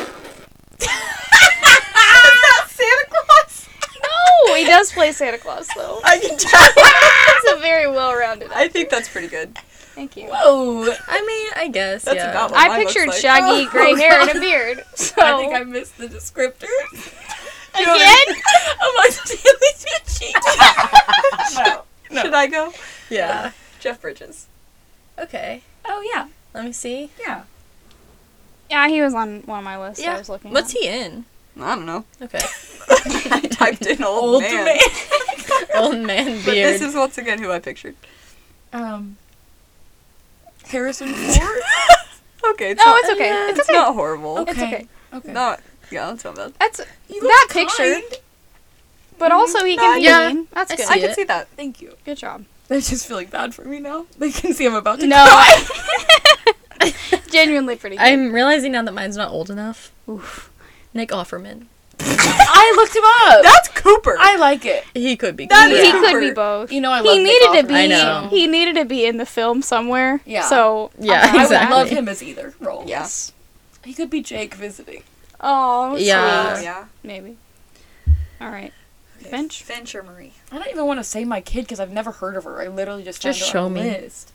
[2.69, 3.69] Santa Claus.
[4.03, 6.01] No, he does play Santa Claus though.
[6.05, 6.69] I can tell.
[7.43, 8.51] He's a very well-rounded.
[8.53, 9.57] I think that's pretty good.
[9.95, 10.29] Thank you.
[10.33, 12.03] Oh, I mean, I guess.
[12.05, 12.31] That's yeah.
[12.31, 13.21] about what I mine looks pictured like.
[13.21, 14.83] shaggy Oh, gray hair and a beard.
[14.97, 16.67] So I think I missed the descriptor.
[17.75, 18.31] again.
[18.31, 20.33] of my Stanley Tucci.
[22.11, 22.23] no, no.
[22.23, 22.73] Should I go?
[23.11, 23.53] Yeah.
[23.81, 24.47] Jeff Bridges.
[25.19, 25.63] Okay.
[25.85, 27.11] Oh yeah, Let me see.
[27.21, 27.43] yeah.
[28.71, 30.03] Yeah, he was on one of my lists.
[30.03, 30.15] Yeah.
[30.15, 30.53] I was looking.
[30.53, 30.81] What's at.
[30.81, 31.25] he in?
[31.61, 32.05] I don't know.
[32.23, 32.39] Okay.
[32.89, 34.65] I typed in old, Old man.
[34.65, 34.79] man.
[35.75, 36.45] Old man beard.
[36.45, 37.97] But this is once again who I pictured.
[38.73, 39.17] Um,
[40.67, 41.63] Harrison Ford.
[42.53, 42.71] Okay.
[42.73, 43.27] It's No, not, it's okay.
[43.29, 43.73] yeah, It's okay.
[43.73, 44.39] not horrible.
[44.39, 44.87] It's okay.
[45.13, 45.33] Okay.
[45.33, 45.61] Not.
[45.91, 46.53] Yeah, that's not bad.
[46.59, 48.01] That's You that look picture,
[49.19, 49.31] kind.
[49.31, 49.41] but mm-hmm.
[49.41, 50.49] also he can be yeah, mean.
[50.53, 50.89] That's I good.
[50.89, 51.15] I can it.
[51.17, 51.49] see that.
[51.57, 51.97] Thank you.
[52.05, 52.45] Good job.
[52.69, 54.07] They're just feeling bad for me now.
[54.19, 55.65] They can see I'm about to No, cry.
[57.31, 58.03] Genuinely pretty good.
[58.03, 59.91] I'm realizing now that mine's not old enough.
[60.09, 60.51] Oof.
[60.95, 61.67] Nick Offerman.
[62.01, 63.43] I looked him up.
[63.43, 64.17] That's Cooper.
[64.19, 64.85] I like it.
[64.95, 65.47] He could be.
[65.47, 65.79] That cool.
[65.83, 66.73] he could be both.
[66.73, 67.75] You know I he love Nick needed to be.
[67.75, 68.29] I know.
[68.31, 70.21] He needed to be in the film somewhere.
[70.25, 70.43] Yeah.
[70.43, 71.57] So Yeah, I exactly.
[71.75, 72.85] would love him as either role.
[72.87, 73.33] Yes.
[73.85, 75.03] He could be Jake visiting.
[75.41, 76.55] Oh, Yeah.
[76.55, 76.65] sweet.
[76.65, 76.85] yeah.
[77.03, 77.37] Maybe.
[78.41, 78.73] All right.
[79.19, 79.63] Finch.
[79.63, 80.33] Finch or Marie?
[80.53, 82.61] I don't even want to say my kid because I've never heard of her.
[82.63, 83.83] I literally just found Just her on show me.
[83.83, 84.33] list.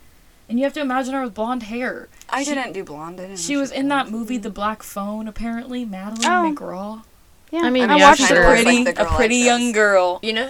[0.50, 2.10] And you have to imagine her with blonde hair.
[2.30, 3.20] I She- didn't do blonde.
[3.20, 5.28] I didn't She was in that movie, The Black Phone.
[5.28, 6.56] Apparently, Madeline Oh.
[6.56, 7.04] McGraw.
[7.52, 7.62] Yeah.
[7.62, 8.38] I mean, I yeah, watched sure.
[8.38, 8.66] it.
[8.66, 9.46] Looks like Pretty, a pretty chose.
[9.46, 10.20] young girl.
[10.22, 10.48] You know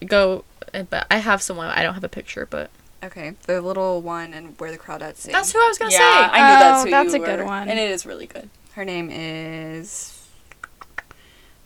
[0.00, 0.06] who?
[0.06, 0.44] Go.
[0.74, 1.68] uh, But I have someone.
[1.68, 2.70] I don't have a picture, but
[3.02, 5.32] Okay, the little one and where the crawdads sing.
[5.32, 6.04] that's who I was gonna Yeah, say.
[6.04, 7.44] I knew that's Oh, who that's you a good were.
[7.46, 7.68] one.
[7.68, 8.50] and it is really good.
[8.74, 10.16] Her name is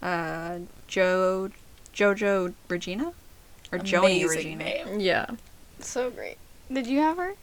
[0.02, 1.50] uh Jo
[1.94, 3.12] Jojo Regina
[3.72, 4.64] or Joni Amazing Regina.
[4.64, 5.00] name.
[5.00, 5.26] Yeah,
[5.80, 6.36] So great.
[6.72, 7.34] Did you have her?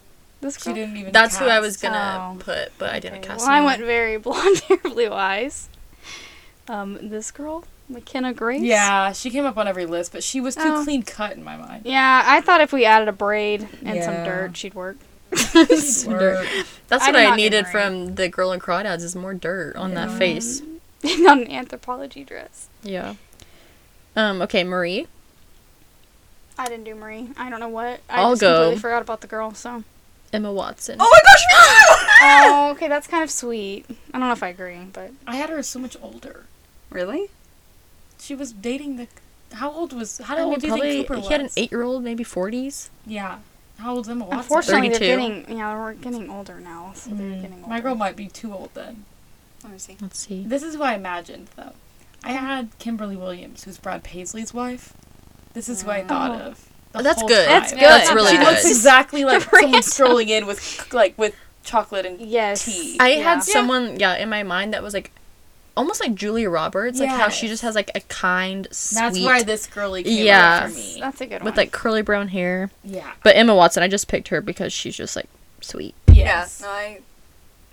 [0.41, 0.73] This She girl?
[0.75, 1.11] didn't even.
[1.13, 1.61] that's who I cast.
[1.61, 2.37] was gonna Oh.
[2.39, 3.41] put, but I didn't Okay, cast.
[3.41, 3.65] Well, I anyone.
[3.73, 5.69] went very blonde hair, blue eyes.
[6.67, 8.61] Um, this girl, McKenna Grace.
[8.61, 10.83] Yeah, she came up on every list, but she was too Oh.
[10.83, 11.85] clean cut in my mind.
[11.85, 14.25] Yeah, I thought if we added a braid and some Yeah.
[14.25, 14.97] dirt, she'd work.
[15.53, 16.47] That's Dirt.
[16.89, 17.71] what I did I, not get needed Marie.
[17.71, 20.61] from the girl in crawdads is more dirt on that face.
[21.03, 22.67] Not an Anthropologie dress.
[22.83, 23.15] Yeah.
[24.15, 24.41] Um.
[24.41, 25.07] Okay, Marie.
[26.57, 27.29] I didn't do Marie.
[27.37, 28.01] I don't know what.
[28.09, 28.53] I I'll just go.
[28.59, 29.53] completely forgot about the girl.
[29.53, 29.83] So.
[30.33, 30.95] Emma Watson.
[30.99, 33.85] Oh my gosh, me oh, okay, that's kind of sweet.
[34.13, 36.45] I don't know if I agree, but I had her so much older.
[36.89, 37.27] Really?
[38.19, 39.07] She was dating the.
[39.53, 40.19] How old was?
[40.19, 41.27] How I mean, old do you probably think Cooper was?
[41.27, 42.89] he had an eight-year-old, maybe forties.
[43.05, 43.39] Yeah.
[43.77, 44.39] How old's Emma Watson?
[44.39, 45.57] unfortunately, they're getting.
[45.57, 47.67] Yeah, we're getting older now, so they're Mm, getting older.
[47.69, 49.05] My girl might be too old then.
[49.63, 49.97] Let me see.
[49.99, 50.43] Let's see.
[50.45, 51.73] This is who I imagined though.
[52.23, 54.93] I had Kimberly Williams, who's Brad Paisley's wife.
[55.53, 56.07] This is who I mm.
[56.07, 56.45] thought Oh.
[56.51, 56.69] of.
[56.93, 57.45] the Oh, that's good.
[57.47, 57.59] time.
[57.61, 57.81] That's good.
[57.81, 58.45] That's really She good.
[58.47, 62.65] looks exactly like someone strolling in with like with chocolate and Yes.
[62.65, 62.97] tea.
[62.99, 63.23] I Yeah.
[63.35, 65.11] had someone, yeah, in my mind that was like
[65.77, 69.43] almost like Julia Roberts, like how she just has like a kind, sweet, That's why
[69.43, 70.67] this girly came Yeah.
[70.67, 70.97] for me.
[70.99, 71.45] That's a good one.
[71.45, 71.57] with one.
[71.57, 72.69] like curly brown hair.
[72.83, 73.11] Yeah.
[73.23, 75.29] But Emma Watson, I just picked her because she's just like
[75.61, 75.95] sweet.
[76.11, 76.59] Yes.
[76.61, 76.67] Yeah.
[76.67, 76.99] No, I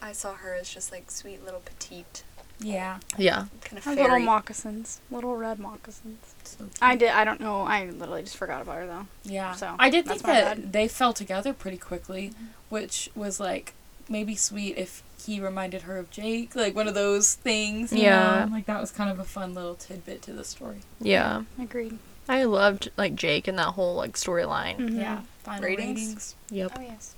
[0.01, 2.23] I saw her as just like sweet little petite
[2.61, 2.99] Yeah.
[3.17, 3.47] Yeah.
[3.63, 3.97] kind of fairy.
[4.03, 6.35] little moccasins, little red moccasins.
[6.45, 7.11] So I did.
[7.11, 7.63] I don't know.
[7.63, 9.07] I literally just forgot about her though.
[9.25, 9.53] Yeah.
[9.53, 10.73] So, I did think that bad.
[10.73, 12.33] they fell together pretty quickly,
[12.69, 13.75] which was like
[14.09, 17.93] maybe sweet if he reminded her of Jake, like one of those things.
[17.93, 18.47] you Yeah.
[18.47, 18.53] know?
[18.53, 20.81] Like that was kind of a fun little tidbit to the story.
[21.01, 21.43] Yeah.
[21.61, 21.99] Agreed.
[22.29, 24.79] I loved like Jake and that whole like storyline.
[24.79, 25.01] Mhm.
[25.01, 25.21] Yeah.
[25.45, 26.01] Final Ratings?
[26.01, 26.35] ratings.
[26.51, 26.73] Yep.
[26.77, 27.15] Oh yes.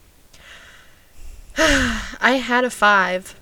[2.20, 3.38] I had a five.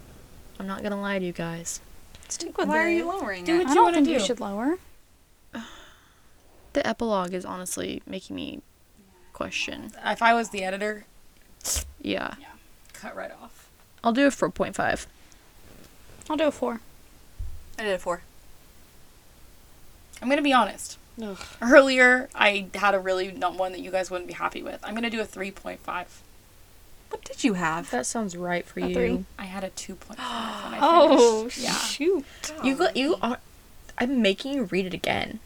[0.60, 1.80] I'm not gonna lie to you guys.
[2.28, 3.58] Stick with Why are you lowering Do it?
[3.58, 4.24] what I you don't wanna think you do.
[4.24, 4.78] should lower.
[6.74, 8.60] The epilogue is honestly making me
[9.32, 9.92] question.
[10.04, 11.06] If I was the editor,
[12.00, 12.34] Yeah.
[12.92, 13.68] cut right off.
[14.04, 15.06] I'll do a 4.5.
[16.30, 16.80] I'll do a four.
[17.78, 18.22] I did a four.
[20.20, 20.98] I'm gonna be honest.
[21.22, 21.38] Ugh.
[21.62, 24.78] Earlier, I had a really not one that you guys wouldn't be happy with.
[24.84, 26.22] I'm gonna do a 3.5.
[27.10, 27.90] What did you have?
[27.90, 28.94] That sounds right for A you.
[28.94, 29.24] three.
[29.38, 31.58] I had a 2.5 when I Oh, finished.
[31.58, 31.72] Yeah.
[31.72, 32.24] shoot.
[32.62, 33.38] You got you are.
[33.96, 35.40] I'm making you read it again.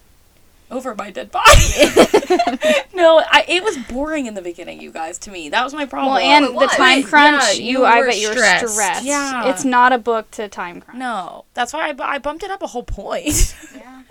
[0.71, 1.45] Over my dead body.
[2.95, 5.49] no, I, it was boring in the beginning, you guys, to me.
[5.49, 6.13] That was my problem.
[6.15, 6.71] Well, and it the was.
[6.71, 8.73] time Yeah, crunch, you you, I were bet you're stressed.
[8.73, 9.05] stressed.
[9.05, 9.49] Yeah.
[9.49, 10.97] It's not a book to time crunch.
[10.99, 13.55] No, that's why I, bu- I bumped it up a whole point.
[13.75, 14.01] Yeah.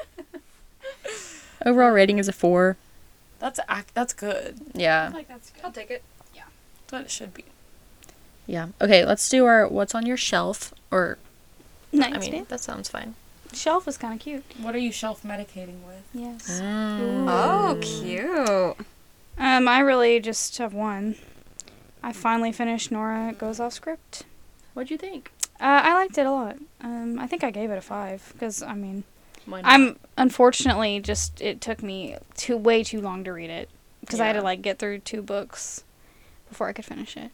[1.66, 2.76] Overall rating is a four.
[3.38, 4.58] that's ac- that's good.
[4.74, 5.10] Yeah.
[5.12, 5.64] like that's good.
[5.64, 6.02] I'll take it.
[6.92, 7.44] That's what it should be.
[8.46, 8.68] Yeah.
[8.78, 10.74] Okay, let's do our what's on your shelf.
[10.90, 11.16] Or
[11.90, 12.14] Nice.
[12.14, 13.14] I mean, that sounds fine.
[13.54, 14.44] shelf is kind of cute.
[14.60, 16.02] What are you shelf medicating with?
[16.12, 16.60] Yes.
[16.62, 18.86] Oh, cute.
[19.38, 21.16] Um, I really just have one.
[22.02, 24.24] I finally finished Nora Goes Off Script.
[24.74, 25.32] What'd you think?
[25.60, 26.56] Uh, I liked it a lot.
[26.82, 29.04] Um, I think I gave it a five because I mean,
[29.46, 33.70] Why I'm unfortunately just it took me too way too long to read it
[34.00, 35.84] because I had to like get through two books
[36.52, 37.30] before I could finish it.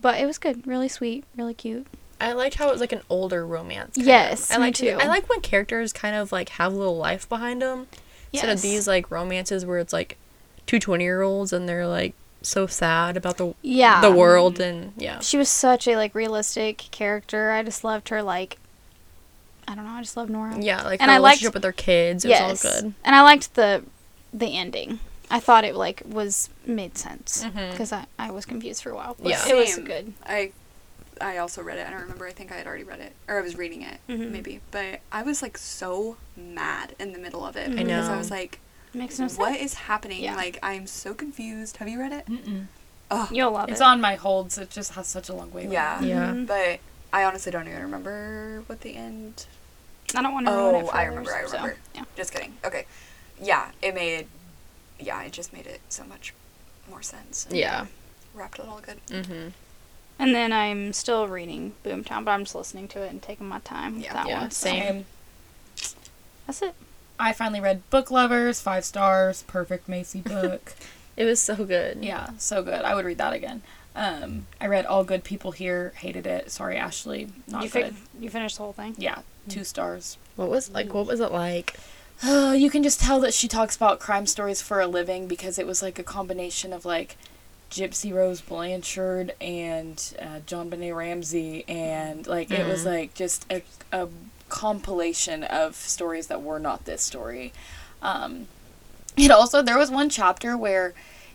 [0.00, 1.86] But it was good, really sweet, really cute.
[2.20, 3.96] I liked how it was like an older romance.
[3.96, 4.06] kind of.
[4.06, 4.96] Yes, I me like too.
[5.00, 7.86] I like when characters kind of like have a little life behind them
[8.32, 10.16] instead of these like romances where it's like
[10.66, 14.92] two 20 year olds and they're like so sad about the Yeah, the world and
[14.96, 15.20] yeah.
[15.20, 17.50] She was such a like realistic character.
[17.52, 18.58] I just loved her like.
[19.68, 19.92] I don't know.
[19.92, 20.58] I just love Nora.
[20.60, 22.24] Yeah, like And her I liked- relationship with their kids.
[22.24, 22.94] It yes, was all good.
[23.04, 23.84] and I liked the
[24.32, 24.98] the ending.
[25.30, 29.16] I thought it like was made sense because I, I was confused for a while.
[29.20, 29.48] But Yeah.
[29.48, 30.12] it was good.
[30.26, 30.52] I
[31.20, 31.86] I also read it.
[31.86, 32.26] I don't remember.
[32.26, 34.30] I think I had already read it, or I was reading it, Mhm.
[34.30, 34.60] maybe.
[34.70, 38.18] But I was like so mad in the middle of it I because I know.
[38.18, 38.58] was like,
[38.94, 39.38] Makes no sense.
[39.38, 40.34] "What is happening?" Yeah.
[40.34, 41.76] Like I'm so confused.
[41.76, 42.26] Have you read it?
[42.26, 42.66] Mm-mm.
[43.12, 43.84] Oh, You'll love It's it.
[43.84, 44.56] on my holds.
[44.58, 45.68] It just has such a long wait.
[45.68, 46.00] Yeah.
[46.02, 46.32] Yeah.
[46.32, 46.46] Mhm.
[46.46, 46.80] but
[47.12, 49.46] I honestly don't even remember what the end.
[50.16, 51.34] I don't want to ruin it Oh, for I others, remember.
[51.34, 51.76] I so, remember.
[51.94, 52.04] yeah.
[52.16, 52.56] Just kidding.
[52.64, 52.86] Okay,
[53.40, 54.26] yeah, it made.
[55.00, 56.34] Yeah, it just made it so much
[56.88, 57.46] more sense.
[57.46, 57.86] and Yeah.
[58.34, 58.98] wrapped it all good.
[59.08, 59.48] Mm-hmm.
[60.18, 63.60] And then I'm still reading Boomtown, but I'm just listening to it and taking my
[63.60, 64.12] time with Yeah.
[64.14, 64.50] that Yeah, one.
[64.50, 65.06] so same.
[66.46, 66.74] That's it.
[67.18, 70.74] I finally read Book Lovers, five stars, perfect Macy book.
[71.16, 71.98] It was so good.
[72.04, 72.82] yeah, so good.
[72.82, 73.62] I would read that again.
[73.94, 76.50] Um, I read All Good People Here, hated it.
[76.50, 77.94] Sorry, Ashley, not you, good.
[77.94, 78.94] fi- you finished the whole thing?
[78.98, 80.16] yeah, two stars.
[80.36, 80.94] What was like?
[80.94, 81.76] What was it like?
[82.22, 85.58] Uh, you can just tell that she talks about crime stories for a living because
[85.58, 87.16] it was like a combination of like
[87.70, 92.86] Gypsy Rose Blanchard and uh, JonBenét Ramsey, and like it was Mhm.
[92.86, 93.62] like just a,
[93.92, 94.08] a
[94.48, 97.52] compilation of stories that were not this story.
[98.02, 98.48] Um,
[99.16, 100.94] and also, there was one chapter where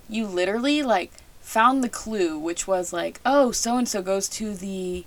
[0.09, 1.11] you literally like
[1.41, 5.05] found the clue, which was like, oh, so and so goes to the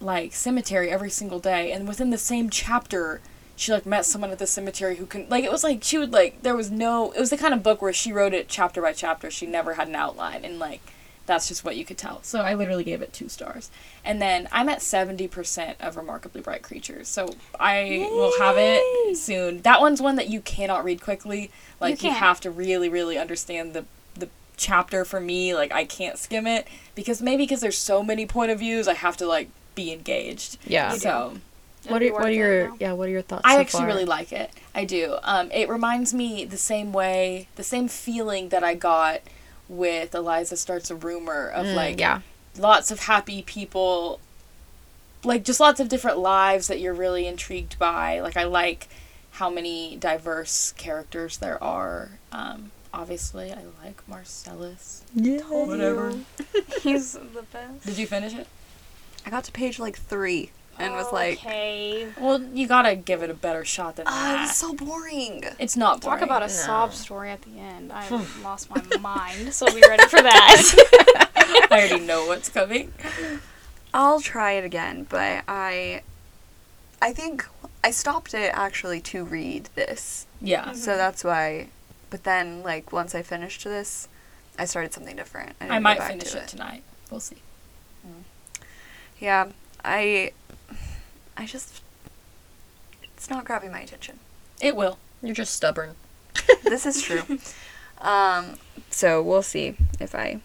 [0.00, 3.20] like cemetery every single day, and within the same chapter,
[3.60, 6.12] she like met someone at the cemetery who can like it was like she would
[6.14, 8.80] like there was no it was the kind of book where she wrote it chapter
[8.80, 9.30] by chapter.
[9.30, 10.80] She never had an outline, and like
[11.26, 12.22] that's just what you could tell.
[12.22, 13.70] So I literally gave it two stars.
[14.04, 17.06] And then I'm at 70% of Remarkably Bright Creatures.
[17.06, 19.60] So I will have it soon.
[19.62, 21.52] That one's one that you cannot read quickly.
[21.78, 22.16] Like you, can't.
[22.16, 23.84] have to really, really understand the
[24.14, 25.54] the chapter for me.
[25.54, 28.94] Like I can't skim it because maybe because there's so many point of views, I
[28.94, 30.56] have to like be engaged.
[30.66, 30.94] Yeah.
[30.94, 31.34] So
[31.88, 32.92] What are what are your yeah?
[32.92, 33.42] What are your thoughts?
[33.44, 33.86] I so actually far?
[33.88, 34.50] really like it.
[34.74, 35.16] I do.
[35.22, 39.20] Um, it reminds me the same way, the same feeling that I got
[39.68, 42.20] with Eliza starts a rumor of Mm, like yeah.
[42.58, 44.20] lots of happy people,
[45.24, 48.20] like just lots of different lives that you're really intrigued by.
[48.20, 48.88] Like I like
[49.32, 52.18] how many diverse characters there are.
[52.32, 55.02] Um, obviously, I like Marcellus.
[55.14, 55.40] Yeah.
[55.42, 56.12] Whatever.
[56.82, 57.86] He's the best.
[57.86, 58.46] Did you finish it?
[59.24, 60.50] I got to page like three
[60.80, 62.08] and was like, okay.
[62.20, 64.40] Well, you gotta give it a better shot than "Ah, it that.
[64.48, 66.18] was so boring." it's not boring.
[66.18, 66.52] Talk about a No.
[66.52, 67.92] sob story at the end.
[67.92, 71.26] I have lost my mind, so be ready for that.
[71.70, 72.92] I already know what's coming.
[73.92, 76.02] I'll try it again, but I
[77.02, 77.46] I think
[77.82, 80.26] I stopped it actually to read this.
[80.40, 80.66] Yeah.
[80.66, 80.74] Mm-hmm.
[80.74, 81.68] So that's why
[82.10, 84.08] but then like once I finished this,
[84.58, 85.52] I started something different.
[85.60, 86.82] I didn't might finish to it tonight.
[87.10, 87.36] We'll see.
[88.06, 88.24] Mm.
[89.18, 89.46] Yeah,
[89.84, 90.32] I
[91.36, 91.82] I just
[93.16, 94.18] it's not grabbing my attention.
[94.60, 94.98] It will.
[95.22, 95.94] You're just stubborn.
[96.64, 97.22] this is true.
[98.00, 98.56] Um,
[98.90, 100.40] so we'll see if I,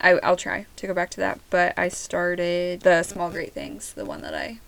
[0.00, 1.40] I, I'll try to go back to that.
[1.50, 4.58] But I started the Small Great Things, the one that I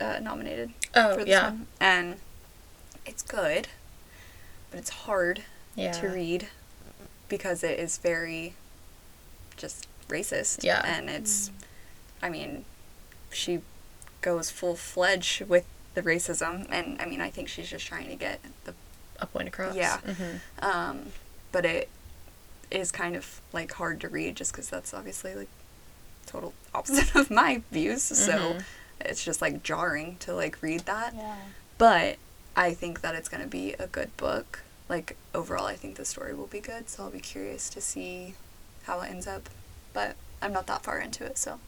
[0.00, 1.50] uh, nominated Oh for this yeah.
[1.50, 2.16] one, and
[3.06, 3.68] it's good,
[4.70, 5.42] but it's hard
[5.76, 5.92] Yeah.
[5.92, 6.48] to read
[7.28, 8.54] because it is very
[9.56, 10.64] just racist.
[10.64, 10.82] Yeah.
[10.84, 11.50] and it's,
[12.20, 12.64] I mean,
[13.32, 13.60] she
[14.20, 15.64] goes full fledged with
[15.94, 18.74] the racism, and I mean, I think she's just trying to get the
[19.18, 19.74] a point across.
[19.74, 19.98] Yeah.
[20.06, 20.40] Mhm.
[20.62, 21.12] Um,
[21.52, 21.88] but it
[22.70, 25.48] is kind of like hard to read just because that's obviously like
[26.26, 28.02] total opposite of my views.
[28.02, 28.64] So Mhm.
[29.00, 31.14] it's just like jarring to like read that.
[31.14, 31.36] Yeah.
[31.76, 32.16] But
[32.56, 34.62] I think that it's going to be a good book.
[34.88, 36.88] Like overall, I think the story will be good.
[36.88, 38.34] So I'll be curious to see
[38.84, 39.48] how it ends up.
[39.92, 41.58] But I'm not that far into it, so.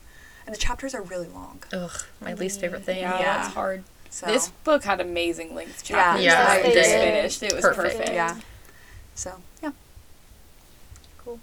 [0.47, 1.63] And the chapters are really long.
[1.73, 2.99] Ugh, my least favorite thing.
[2.99, 3.37] Yeah, Yeah.
[3.39, 3.85] that's hard.
[4.11, 6.25] So This book had amazing length chapters.
[6.25, 7.43] Yeah, that it I just finished.
[7.43, 7.97] It was Perfect.
[7.99, 8.13] perfect.
[8.13, 8.37] yeah.
[9.15, 9.71] So yeah.
[11.25, 11.39] Cool.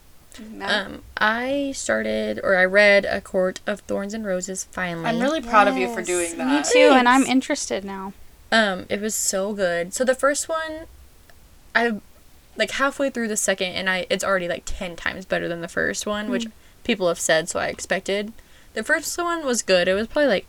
[0.52, 0.86] Matt?
[0.88, 5.06] Um, I started or I read A Court of Thorns and Roses finally.
[5.06, 6.47] I'm really proud of you for doing that.
[6.47, 6.66] Me that.
[6.72, 8.14] too, and I'm interested now.
[8.52, 9.93] Um, it was so good.
[9.93, 10.86] So the first one,
[11.76, 12.00] I
[12.58, 15.68] like halfway through the second, and I it's already like ten times better than the
[15.68, 16.47] first one, which
[16.84, 18.32] people have said, so I expected.
[18.74, 19.88] The first one was good.
[19.88, 20.47] It was probably like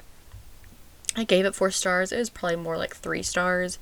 [1.16, 2.12] I gave it four stars.
[2.12, 3.79] It was probably more like three stars.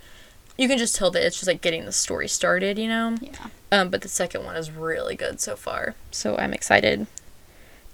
[0.57, 3.17] You can just tell that it's just like getting the story started, you know.
[3.21, 3.33] Yeah.
[3.71, 5.95] Um, but the second one is really good so far.
[6.11, 7.07] So I'm excited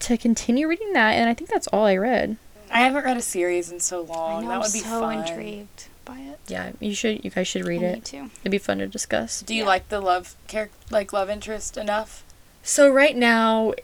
[0.00, 2.36] to continue reading that, and I think that's all I read.
[2.72, 4.42] I haven't read a series in so I long.
[4.44, 5.18] know, that I'm would be so fun.
[5.26, 6.38] intrigued by it.
[6.48, 7.24] Yeah, you should.
[7.24, 7.94] You guys should read I it.
[7.96, 8.30] need to.
[8.40, 9.42] It'd be fun to discuss.
[9.42, 9.68] Do you Yeah.
[9.68, 12.24] like the love character, like love interest enough?
[12.62, 13.74] So right now,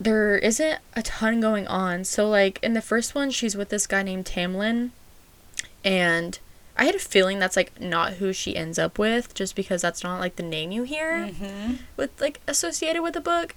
[0.00, 2.04] there isn't a ton going on.
[2.04, 4.90] So like in the first one, she's with this guy named Tamlin,
[5.84, 6.38] and
[6.76, 10.02] I had a feeling that's like not who she ends up with, just because that's
[10.02, 11.74] not like the name you hear Mm-hmm.
[11.96, 13.54] with like associated with the book.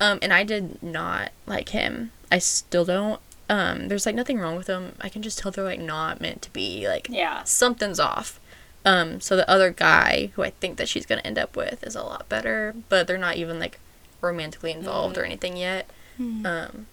[0.00, 2.10] Um, and I did not like him.
[2.32, 3.20] I still don't.
[3.48, 4.94] Um, there's like nothing wrong with them.
[5.00, 6.88] I can just tell they're like not meant to be.
[6.88, 7.44] Like Yeah.
[7.44, 8.40] something's off.
[8.86, 11.94] Um, so the other guy who I think that she's gonna end up with is
[11.94, 13.78] a lot better, but they're not even like
[14.24, 15.88] romantically involved or anything yet.
[16.18, 16.86] Um,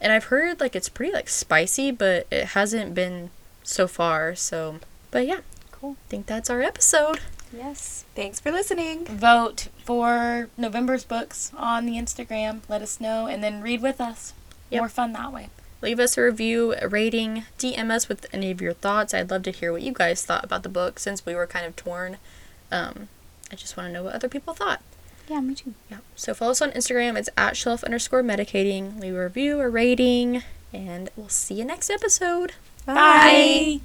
[0.00, 3.30] and I've heard like it's pretty like spicy, but it hasn't been
[3.62, 4.34] so far.
[4.34, 4.80] So,
[5.10, 5.40] but yeah,
[5.72, 5.96] Cool.
[6.06, 7.20] I think that's our episode.
[7.56, 8.04] Yes.
[8.14, 9.06] Thanks for listening.
[9.06, 12.60] Vote for November's books on the Instagram.
[12.68, 14.34] Let us know, and then read with us.
[14.70, 14.80] Yep.
[14.82, 15.48] More fun that way.
[15.82, 19.14] Leave us a review, a rating, DM us with any of your thoughts.
[19.14, 21.64] I'd love to hear what you guys thought about the book since we were kind
[21.64, 22.18] of torn.
[22.70, 23.08] Um,
[23.50, 24.82] I just want to know what other people thought.
[25.30, 25.74] Yeah, me too.
[25.88, 25.98] Yeah.
[26.16, 27.16] So follow us on Instagram.
[27.16, 28.98] It's at shelf underscore medicating.
[28.98, 32.54] Leave a review, a rating, and we'll see you next episode.
[32.84, 33.78] Bye.